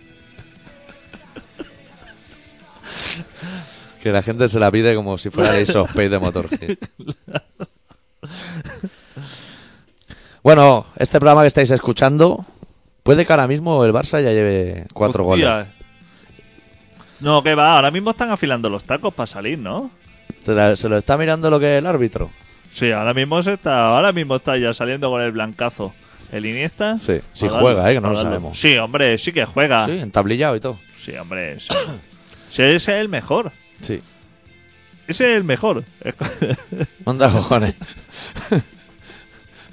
[4.03, 6.79] Que la gente se la pide como si fuera Ace of Spades de Motorhead.
[10.49, 12.43] Bueno, este programa que estáis escuchando,
[13.03, 15.51] puede que ahora mismo el Barça ya lleve cuatro Hostia.
[15.57, 15.69] goles.
[17.21, 19.91] No, que va, ahora mismo están afilando los tacos para salir, ¿no?
[20.47, 22.31] ¿Se la- ¿Se lo está mirando lo que es el árbitro?
[22.73, 25.93] Sí, ahora mismo se está, ahora mismo está ya saliendo con el blancazo.
[26.33, 26.97] El Iniesta.
[26.99, 28.59] Sí, darle, juega, eh, que no lo sabemos.
[28.59, 29.85] Sí, hombre, sí que juega.
[29.85, 30.79] Sí, entablillado y todo.
[30.99, 31.69] Sí, hombre, sí.
[32.51, 33.53] Sí, ese es el mejor.
[33.83, 34.01] Sí.
[35.09, 35.85] Ese es el mejor.
[37.05, 37.75] Onda cojones.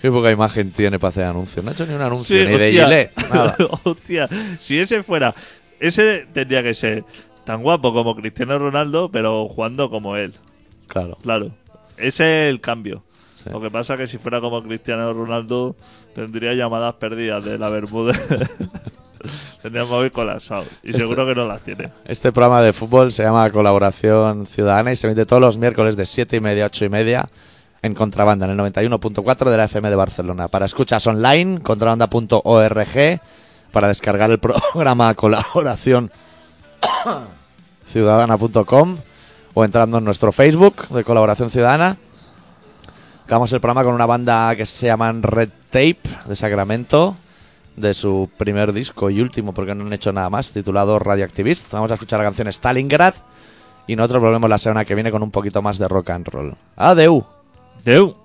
[0.06, 1.66] Qué poca imagen tiene para hacer anuncios.
[1.66, 2.72] No ha hecho ni un anuncio, Sí, ni de.
[2.72, 3.56] Gillette, nada.
[3.86, 4.30] Hostia,
[4.60, 5.34] si ese fuera.
[5.80, 7.03] Ese tendría que ser
[7.43, 10.32] tan guapo como Cristiano Ronaldo, pero jugando como él.
[10.86, 11.18] Claro.
[11.24, 11.49] Claro.
[11.97, 13.03] Ese es el cambio.
[13.34, 13.49] Sí.
[13.49, 15.76] Lo que pasa que si fuera como Cristiano Ronaldo,
[16.14, 18.14] tendría llamadas perdidas de la Bermuda.
[19.64, 20.66] tendría móvil colapsado.
[20.84, 21.89] Y seguro que no las tiene.
[22.06, 26.06] Este programa de fútbol se llama Colaboración Ciudadana y se emite todos los miércoles de
[26.06, 27.28] 7 y media a 8 y media
[27.82, 30.47] en Contrabanda, en el 91.4 de la FM de Barcelona.
[30.47, 33.19] Para escuchas online, contrabanda.org.
[33.71, 34.39] Para descargar el
[34.73, 36.11] programa Colaboración
[37.86, 38.97] Ciudadana.com
[39.53, 41.97] o entrando en nuestro Facebook de Colaboración Ciudadana.
[43.26, 47.15] Acabamos el programa con una banda que se llaman Red Tape de Sacramento,
[47.76, 51.71] de su primer disco y último, porque no han hecho nada más, titulado Radioactivist.
[51.71, 53.15] Vamos a escuchar la canción Stalingrad
[53.88, 56.55] y nosotros volvemos la semana que viene con un poquito más de rock and roll.
[56.76, 57.35] Adeu.
[57.84, 58.15] Deu.